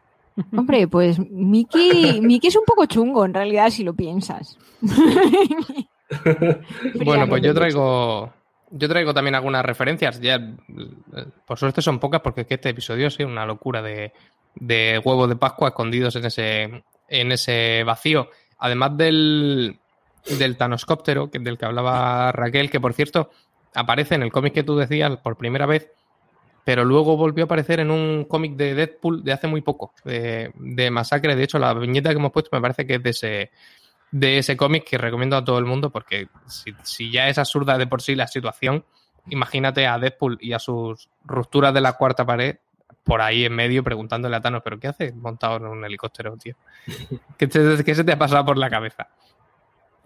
[0.57, 4.57] Hombre, pues Mickey, Mickey es un poco chungo en realidad si lo piensas.
[7.05, 8.33] bueno, pues yo traigo
[8.71, 10.21] yo traigo también algunas referencias.
[10.21, 10.41] Ya,
[11.47, 14.13] por suerte son pocas porque es que este episodio es una locura de,
[14.55, 18.29] de huevos de Pascua escondidos en ese, en ese vacío.
[18.59, 19.79] Además del,
[20.39, 23.31] del Thanoscóptero, del que hablaba Raquel, que por cierto
[23.75, 25.91] aparece en el cómic que tú decías por primera vez,
[26.65, 30.91] pero luego volvió a aparecer en un cómic de Deadpool de hace muy poco, de,
[30.91, 31.35] Masacre.
[31.35, 33.51] De hecho, la viñeta que hemos puesto me parece que es de ese,
[34.11, 36.29] de ese cómic que recomiendo a todo el mundo, porque
[36.83, 38.85] si, ya es absurda de por sí la situación,
[39.31, 42.57] imagínate a Deadpool y a sus rupturas de la cuarta pared
[43.03, 46.55] por ahí en medio preguntándole a Thanos, ¿pero qué hace montado en un helicóptero, tío?
[47.39, 49.09] ¿Qué, ¿Qué, se te ha pasado por la cabeza?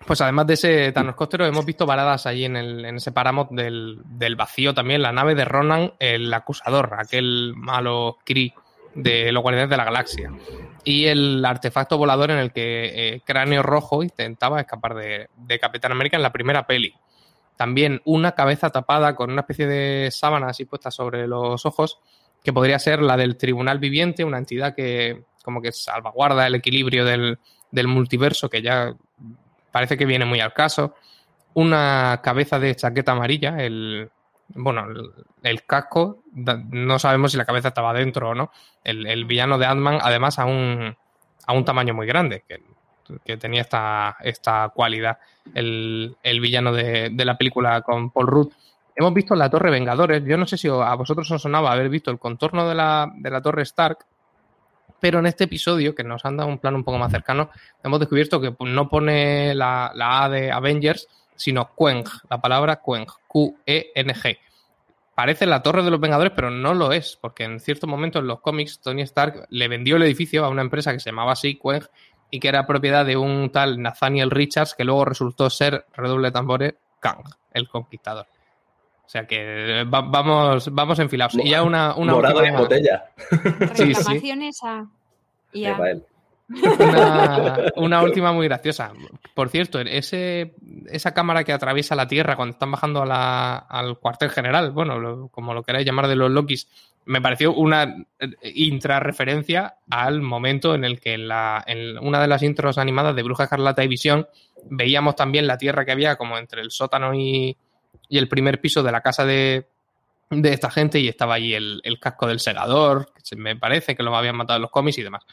[0.06, 3.48] Pues además de ese Thanos Costero, hemos visto varadas allí en, el, en ese páramo
[3.50, 4.02] del,
[4.36, 8.52] vacío también la nave de Ronan, el acusador, aquel malo Kree
[8.94, 10.32] de los Guardianes de la Galaxia.
[10.84, 15.92] Y el artefacto volador en el que eh, Cráneo Rojo intentaba escapar de, de, Capitán
[15.92, 16.92] América en la primera peli.
[17.56, 22.00] También una cabeza tapada con una especie de sábana así puesta sobre los ojos,
[22.42, 27.04] que podría ser la del Tribunal Viviente, una entidad que como que salvaguarda el equilibrio
[27.04, 27.38] del,
[27.70, 28.94] del multiverso, que ya
[29.72, 30.94] parece que viene muy al caso.
[31.54, 34.10] Una cabeza de chaqueta amarilla, el,
[34.48, 34.86] bueno,
[35.42, 38.50] el, casco, no sabemos si la cabeza estaba dentro o no.
[38.84, 40.96] El, villano de Ant-Man, además, a un,
[41.46, 42.44] a un tamaño muy grande,
[43.24, 45.18] que, tenía esta, esta cualidad,
[45.54, 48.52] el, villano de, de, la película con Paul Rudd.
[48.94, 50.22] Hemos visto la Torre Vengadores.
[50.24, 53.30] Yo no sé si a vosotros os sonaba haber visto el contorno de la, de
[53.30, 54.06] la Torre Stark,
[55.02, 57.50] pero en este episodio, que nos han dado un plano un poco más cercano,
[57.82, 64.38] hemos descubierto que no pone la, A de Avengers, sino Queng, la palabra Queng, Q-E-N-G.
[65.16, 68.28] parece la Torre de los Vengadores, pero no lo es, porque en cierto momento en
[68.28, 71.82] los cómics Tony Stark le vendió el edificio a una empresa que se llamaba Sequeng
[72.30, 76.74] y que era propiedad de un tal Nathaniel Richards que luego resultó ser, redoble tambores,
[77.00, 78.28] Kang, el conquistador.
[79.12, 81.34] O sea que vamos, vamos enfilados.
[81.34, 82.58] Y ya una, una Morado última...
[82.60, 83.04] botella.
[83.30, 84.86] Reclamaciones a...
[87.76, 88.94] Una, última muy graciosa.
[89.34, 90.54] Por cierto, ese,
[90.86, 95.62] esa cámara que atraviesa la Tierra cuando están bajando al cuartel general, bueno, como lo
[95.62, 96.66] queráis llamar de los Lokis,
[97.04, 97.94] me pareció una
[98.42, 103.22] intrarreferencia al momento en el que en, la, en una de las intros animadas de
[103.22, 104.26] Bruja Escarlata y Visión
[104.70, 107.58] veíamos también la Tierra que había como entre el sótano y,
[108.12, 109.68] y el primer piso de la casa de,
[110.28, 114.02] de esta gente y estaba ahí el, el casco del segador, que me parece que
[114.02, 115.24] lo habían matado los cómics y demás.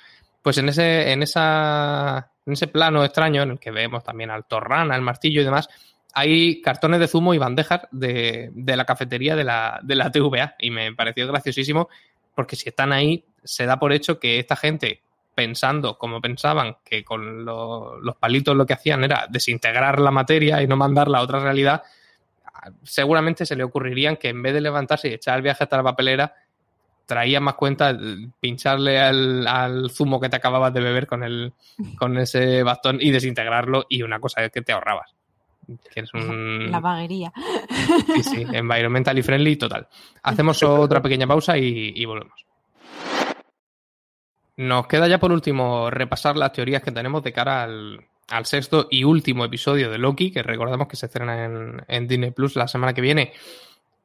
[0.42, 4.46] Pues en ese, en esa, en ese plano extraño en el que vemos también al
[4.46, 5.68] torrana, el martillo y demás,
[6.14, 10.56] hay cartones de zumo y bandejas de, de la cafetería de la, de la TVA
[10.58, 11.90] y me pareció graciosísimo
[12.34, 15.02] porque si están ahí se da por hecho que esta gente
[15.36, 20.68] pensando como pensaban que con los palitos lo que hacían era desintegrar la materia y
[20.68, 21.84] no mandarla a otra realidad,
[22.84, 25.84] seguramente se le ocurrirían que en vez de levantarse y echar el viaje hasta la
[25.84, 26.34] papelera,
[27.10, 27.98] traía más cuenta
[28.40, 31.54] pincharle al, zumo que te acababas de beber con, el,
[31.98, 35.16] con ese bastón y desintegrarlo y una cosa es que te ahorrabas.
[35.92, 36.72] Que es un...
[36.72, 37.34] La vaguería.
[38.14, 39.88] Sí, sí, environmental friendly total.
[40.22, 42.46] Hacemos otra pequeña pausa y, volvemos.
[44.58, 48.06] Nos queda ya por último repasar las teorías que tenemos de cara al,
[48.46, 52.56] sexto y último episodio de Loki, que recordamos que se estrena en, en Disney Plus
[52.56, 53.34] la semana que viene.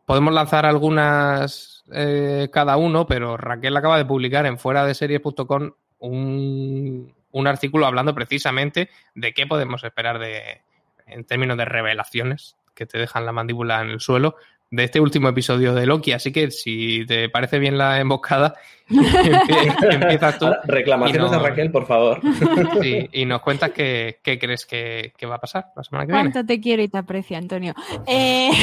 [0.07, 5.73] Podemos lanzar algunas eh, cada uno, pero Raquel acaba de publicar en fuera de series.com
[5.99, 10.63] un, un artículo hablando precisamente de qué podemos esperar de,
[11.07, 14.37] en términos de revelaciones que te dejan la mandíbula en el suelo
[14.75, 16.13] de este último episodio de Loki.
[16.13, 18.55] Así que si te parece bien la emboscada,
[18.89, 20.47] empiezas tú.
[20.65, 22.21] Reclamaciones de Raquel, por favor.
[22.83, 26.33] Sí, y nos cuentas qué, crees que, va a pasar la semana que viene.
[26.33, 27.75] Cuánto te quiero y te aprecio, Antonio.
[28.07, 28.51] Eh...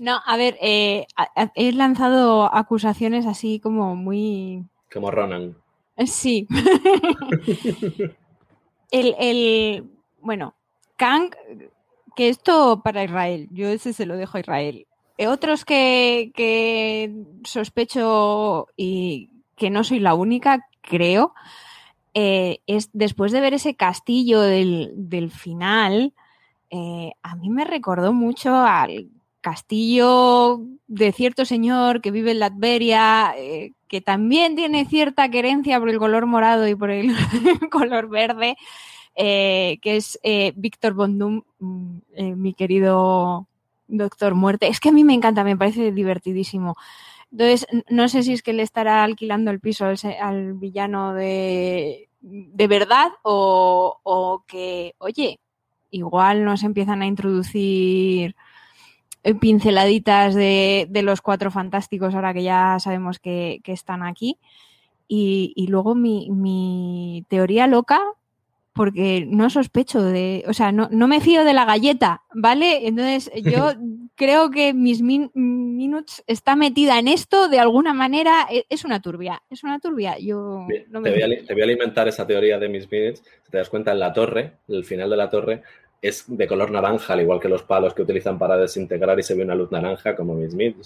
[0.00, 1.08] No, a ver, eh,
[1.56, 4.64] he lanzado acusaciones así como muy...
[4.92, 5.56] Como Ronan.
[6.06, 6.46] Sí.
[8.92, 9.90] el, el,
[10.20, 10.54] bueno,
[10.96, 11.30] Kang,
[12.18, 14.88] que esto para Israel, yo ese se lo dejo a Israel.
[15.18, 17.12] Eh, otros que,
[17.44, 21.32] sospecho y que no soy la única, creo,
[22.14, 26.12] eh, es después de ver ese castillo del, del final,
[27.22, 29.08] a mí me recordó mucho al
[29.40, 35.88] castillo de cierto señor que vive en Latveria, eh, que también tiene cierta querencia por
[35.88, 37.14] el color morado y por el
[37.70, 38.56] color verde,
[39.14, 41.98] eh, que es eh, Víctor Bondum, mm,
[42.36, 43.46] mi querido
[43.88, 44.68] Doctor Muerte.
[44.68, 46.76] Es que a mí me encanta, me parece divertidísimo.
[47.30, 52.66] Entonces, no sé si es que le estará alquilando el piso al, villano de, de
[52.68, 55.38] verdad o, o que, oye,
[55.90, 58.34] igual nos empiezan a introducir
[59.24, 64.38] eh, pinceladitas de, de, los cuatro fantásticos ahora que ya sabemos que, que están aquí.
[65.08, 68.00] Y, y luego mi, mi, teoría loca,
[68.78, 72.86] porque no sospecho de, o sea, no, no me fío de la galleta, ¿vale?
[72.86, 73.72] Entonces yo
[74.14, 79.02] creo que mis min, Minutes está metida en esto de alguna manera, e, es una
[79.02, 80.16] turbia, es una turbia.
[80.20, 83.24] Yo no me te, voy a, te, voy a, alimentar esa teoría de mis Minutes,
[83.44, 85.62] si te das cuenta en la torre, el final de la torre,
[86.00, 89.34] es de color naranja, al igual que los palos que utilizan para desintegrar y se
[89.34, 90.76] ve una luz naranja como Miss Smith.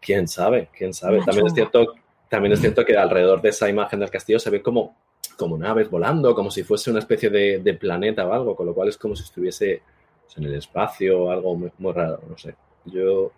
[0.00, 0.68] ¿Quién sabe?
[0.76, 1.20] ¿Quién sabe?
[1.24, 1.94] También es, cierto,
[2.28, 4.96] también es cierto que alrededor de esa imagen del castillo se ve como,
[5.36, 8.88] como naves volando, como si fuese una especie de, planeta o algo, con lo cual
[8.88, 9.82] es como si estuviese
[10.24, 12.54] pues, en el espacio o algo muy, muy raro, no sé.
[12.84, 13.32] Yo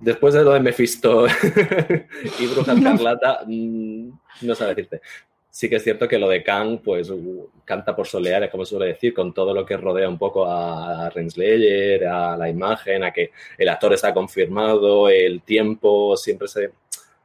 [0.00, 1.26] después de lo de Mephisto
[2.40, 4.10] y Bruja Escarlata, mm,
[4.42, 5.00] no sé decirte
[5.52, 7.12] sí que es cierto que lo de Kang, pues
[7.66, 12.06] canta por solear, como suele decir, con todo lo que rodea un poco a Renslayer,
[12.06, 16.72] a la imagen, a que el actor está confirmado, el tiempo, siempre se,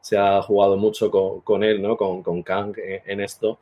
[0.07, 1.97] se ha jugado mucho con, él, ¿no?
[1.97, 3.59] Con, con Kang en, esto.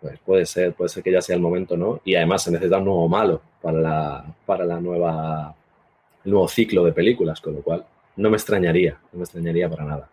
[0.00, 2.00] Pues puede ser, puede ser que ya sea el momento, ¿no?
[2.04, 5.54] Y además se necesita un nuevo malo para la, para la nueva,
[6.24, 7.84] el nuevo ciclo de películas, con lo cual
[8.16, 10.10] no me extrañaría, no me extrañaría para nada.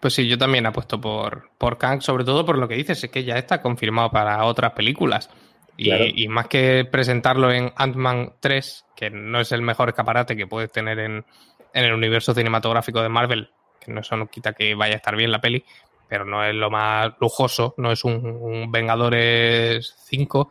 [0.00, 3.10] Pues sí, yo también apuesto por, por Kang, sobre todo por lo que dices, es
[3.10, 5.30] que ya está confirmado para otras películas.
[5.76, 10.72] Y, más que presentarlo en Ant-Man 3, que no es el mejor escaparate que puedes
[10.72, 11.24] tener en,
[11.72, 13.50] el universo cinematográfico de Marvel,
[13.88, 15.64] no eso no quita que vaya a estar bien la peli,
[16.08, 20.50] pero no es lo más lujoso, no es un, Vengadores 5.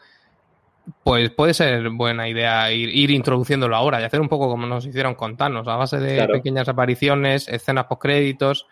[1.03, 5.15] pues puede ser buena idea ir, introduciéndolo ahora y hacer un poco como nos hicieron
[5.15, 8.67] contarnos, a base de pequeñas apariciones, escenas post créditos.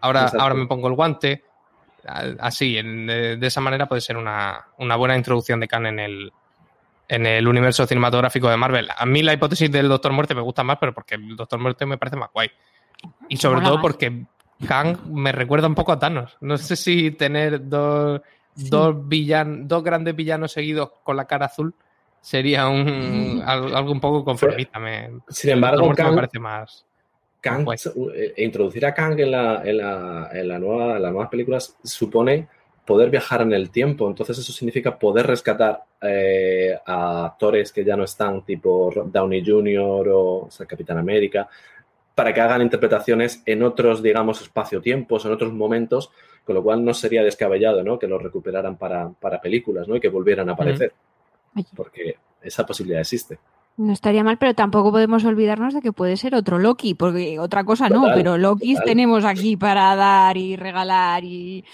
[0.00, 1.42] Ahora, ahora me pongo el guante.
[2.38, 6.32] Así, de, esa manera puede ser una, buena introducción de Khan en el,
[7.08, 8.88] en el universo cinematográfico de Marvel.
[8.96, 11.84] A mí la hipótesis del Doctor Muerte me gusta más, pero porque el Doctor Muerte
[11.84, 12.50] me parece más guay.
[13.28, 14.24] Y sobre todo porque
[14.66, 16.36] Kang me recuerda un poco a Thanos.
[16.40, 18.20] No sé si tener dos,
[18.54, 21.74] dos, dos grandes villanos seguidos con la cara azul
[22.20, 24.80] sería un, algo, un poco conformista.
[25.28, 26.84] sin embargo, Kang, me parece más.
[27.40, 27.66] Kang,
[28.14, 31.76] eh, introducir a Kang en, la, en, la, en, la nueva, en las nuevas películas
[31.84, 32.48] supone
[32.84, 34.08] poder viajar en el tiempo.
[34.08, 40.08] Entonces eso significa poder rescatar eh, a actores que ya no están, tipo Downey Jr.
[40.10, 41.48] o, Capitán América,
[42.18, 46.10] para que hagan interpretaciones en otros, digamos, espacio-tiempos, en otros momentos,
[46.44, 47.96] con lo cual no sería descabellado, ¿no?
[47.96, 49.94] Que los recuperaran para, películas, ¿no?
[49.94, 50.92] Y que volvieran a aparecer.
[51.76, 53.38] Porque esa posibilidad existe.
[53.78, 57.62] No estaría mal, pero tampoco podemos olvidarnos de que puede ser otro Loki, porque otra
[57.62, 61.64] cosa no, pero Lokis tenemos aquí para dar y regalar y,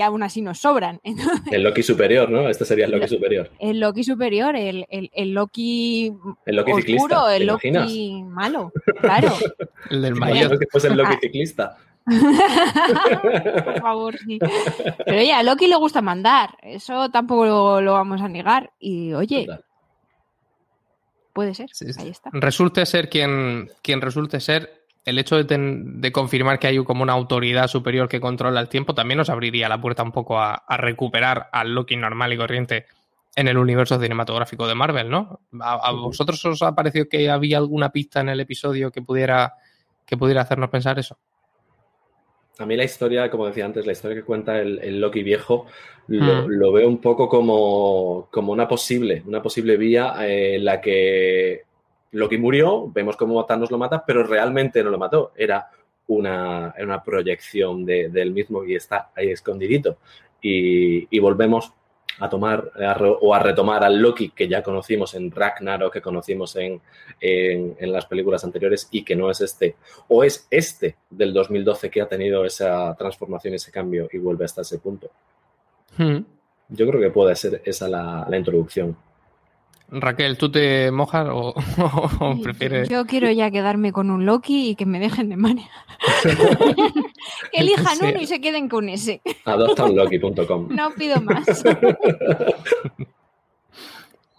[0.00, 1.00] aún así nos sobran.
[1.50, 2.48] El Loki superior, ¿no?
[2.48, 3.50] Este sería el Loki superior.
[3.58, 6.14] El Loki superior, el, el, Loki,
[6.46, 9.34] el Loki ciclista, el Loki malo, claro.
[9.90, 10.56] el del mayor.
[10.60, 11.76] que fuese el Loki ciclista.
[13.64, 14.38] Por favor, sí.
[15.04, 18.70] Pero ya, a Loki le gusta mandar, eso tampoco lo, vamos a negar.
[18.78, 19.48] Y oye,
[21.38, 21.70] Puede ser.
[22.00, 22.30] Ahí está.
[22.32, 27.68] Resulte ser quien, quien resulte ser, el hecho de, confirmar que hay como una autoridad
[27.68, 31.76] superior que controla el tiempo también nos abriría la puerta un poco a, recuperar al
[31.76, 32.86] Loki normal y corriente
[33.36, 35.42] en el universo cinematográfico de Marvel, ¿no?
[35.60, 39.54] ¿A, vosotros os ha parecido que había alguna pista en el episodio que pudiera,
[40.04, 41.18] que pudiera hacernos pensar eso?
[42.58, 45.66] A mí la historia, como decía antes, la historia que cuenta el, Loki viejo,
[46.08, 46.46] hmm.
[46.48, 51.62] lo, veo un poco como, una posible, una posible vía eh, en la que
[52.12, 55.68] Loki murió, vemos cómo Thanos lo mata, pero realmente no lo mató, era
[56.08, 59.98] una, una proyección del mismo y está ahí escondidito.
[60.40, 61.72] Y, y volvemos
[62.18, 62.72] a tomar
[63.20, 66.80] o a retomar al Loki que ya conocimos en Ragnarok, que conocimos en,
[67.20, 69.76] en, las películas anteriores y que no es este.
[70.08, 74.62] O es este del 2012 que ha tenido esa transformación, ese cambio y vuelve hasta
[74.62, 75.10] ese punto.
[75.96, 76.18] Hmm.
[76.68, 78.96] Yo creo que puede ser esa la, la introducción.
[79.90, 81.54] Raquel, ¿tú te mojas o,
[82.42, 82.88] prefieres...?
[82.90, 85.70] Yo quiero ya quedarme con un Loki y que me dejen de manera.
[87.52, 89.22] que elijan uno y se queden con ese.
[89.46, 91.46] Adoptaunloki.com No pido más.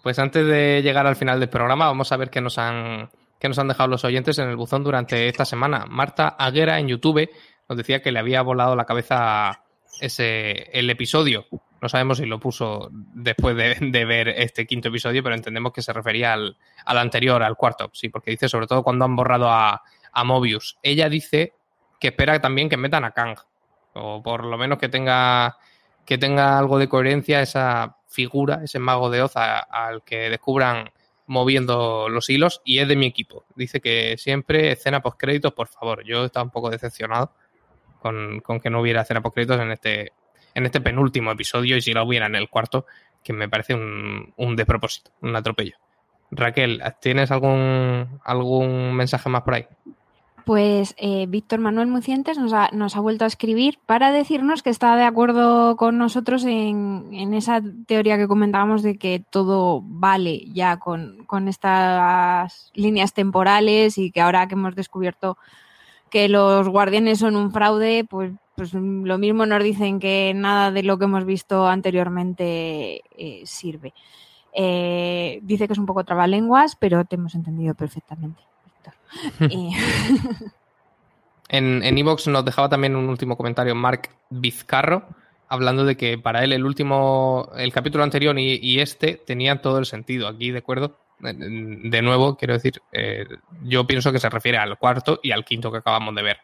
[0.03, 3.47] pues antes de llegar al final del programa, vamos a ver qué nos han, qué
[3.47, 5.85] nos han dejado los oyentes en el buzón durante esta semana.
[5.89, 7.27] Marta Aguera en YouTube
[7.67, 9.63] nos decía que le había volado la cabeza
[9.99, 11.47] ese, el episodio
[11.81, 15.93] no sabemos si lo puso después de, ver este quinto episodio, pero entendemos que se
[15.93, 19.81] refería al, anterior, al cuarto, sí, porque dice sobre todo cuando han borrado a,
[20.25, 20.77] Mobius.
[20.83, 21.53] Ella dice
[21.99, 23.37] que espera también que metan a Kang,
[23.93, 25.57] o por lo menos que tenga,
[26.05, 30.91] que tenga algo de coherencia esa figura, ese mago de Oz al que descubran
[31.27, 33.45] moviendo los hilos y es de mi equipo.
[33.55, 36.03] Dice que siempre escena post créditos, por favor.
[36.03, 37.31] Yo estaba un poco decepcionado
[37.99, 40.11] con, con que no hubiera escena post créditos en este
[40.59, 42.85] en este penúltimo episodio y si lo hubiera en el cuarto,
[43.23, 45.75] que me parece un, un despropósito, un atropello.
[46.31, 49.65] Raquel, ¿tienes algún, algún mensaje más por ahí?
[50.45, 54.71] Pues eh, Víctor Manuel Mucientes nos ha, nos ha, vuelto a escribir para decirnos que
[54.71, 60.45] está de acuerdo con nosotros en, en esa teoría que comentábamos de que todo vale
[60.51, 65.37] ya con, con, estas líneas temporales y que ahora que hemos descubierto
[66.09, 70.83] que los guardianes son un fraude, pues pues lo mismo nos dicen que nada de
[70.83, 73.93] lo que hemos visto anteriormente eh, sirve.
[74.53, 78.41] Eh, dice que es un poco trabalenguas, pero te hemos entendido perfectamente,
[81.49, 85.05] en Evox nos dejaba también un último comentario Mark Vizcarro,
[85.47, 89.85] hablando de que para él el último, el capítulo anterior y, este tenían todo el
[89.85, 90.27] sentido.
[90.27, 93.25] Aquí, de acuerdo, de nuevo, quiero decir, eh,
[93.63, 96.37] yo pienso que se refiere al cuarto y al quinto que acabamos de ver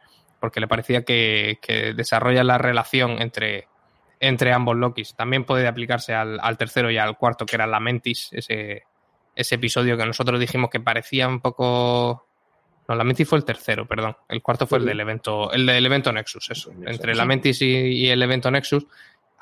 [0.46, 1.58] porque le parecía que,
[1.96, 3.68] desarrolla la relación entre,
[4.20, 5.16] entre ambos Lokis.
[5.16, 8.84] También puede aplicarse al, tercero y al cuarto, que era la Mentis, ese,
[9.36, 12.28] ese episodio que nosotros dijimos que parecía un poco.
[12.88, 14.16] No, la Mentis fue el tercero, perdón.
[14.30, 16.72] El cuarto fue el del evento, el del evento Nexus, eso.
[16.86, 18.86] Entre la Mentis y, el evento Nexus.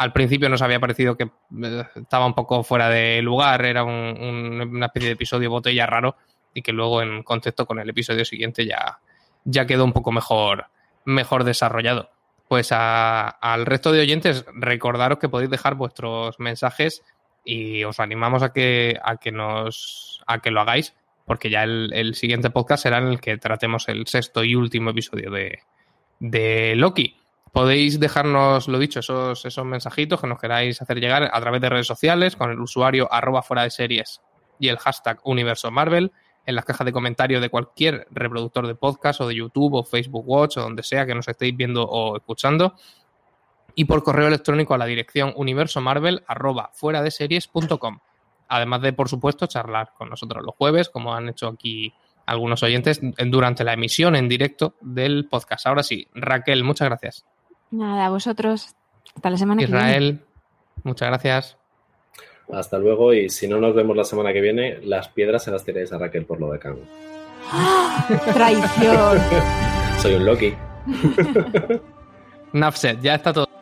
[0.03, 4.87] Al principio nos había parecido que eh, estaba un poco fuera de lugar, era una
[4.87, 6.17] especie de episodio botella raro,
[6.53, 8.99] y que luego en contexto con el episodio siguiente ya,
[9.45, 10.65] ya quedó un poco mejor,
[11.05, 12.09] mejor desarrollado.
[12.49, 17.01] Pues al resto de oyentes, recordaros que podéis dejar vuestros mensajes
[17.45, 20.93] y os animamos a que, a que nos a que lo hagáis,
[21.25, 24.89] porque ya el, el siguiente podcast será en el que tratemos el sexto y último
[24.89, 25.59] episodio de,
[26.19, 27.22] de Loki.
[27.53, 31.69] Podéis dejarnos, lo dicho, esos, esos mensajitos que nos queráis hacer llegar a través de
[31.69, 34.21] redes sociales con el usuario arroba fuera de series
[34.57, 36.11] y el hashtag Universo Marvel
[36.47, 40.27] en las cajas de comentarios de cualquier reproductor de podcast o de YouTube o Facebook
[40.27, 42.73] Watch o donde sea que nos estéis viendo o escuchando.
[43.75, 47.99] Y por correo electrónico a la dirección universomarvel arroba fuera de series.com.
[48.47, 51.93] Además de, por supuesto, charlar con nosotros los jueves, como han hecho aquí
[52.25, 55.67] algunos oyentes durante la emisión en directo del podcast.
[55.67, 57.25] Ahora sí, Raquel, muchas gracias.
[57.73, 58.75] Nada, a vosotros.
[59.15, 60.19] Hasta la semana Israel, que viene.
[60.83, 61.57] muchas gracias.
[62.51, 65.63] Hasta luego y si no nos vemos la semana que viene, las piedras se las
[65.63, 66.77] tiréis a Raquel por lo de Kang.
[67.51, 68.05] ¡Ah!
[68.31, 69.17] Traición.
[69.99, 70.53] Soy un Loki.
[72.53, 73.52] Nafset, ya está todo.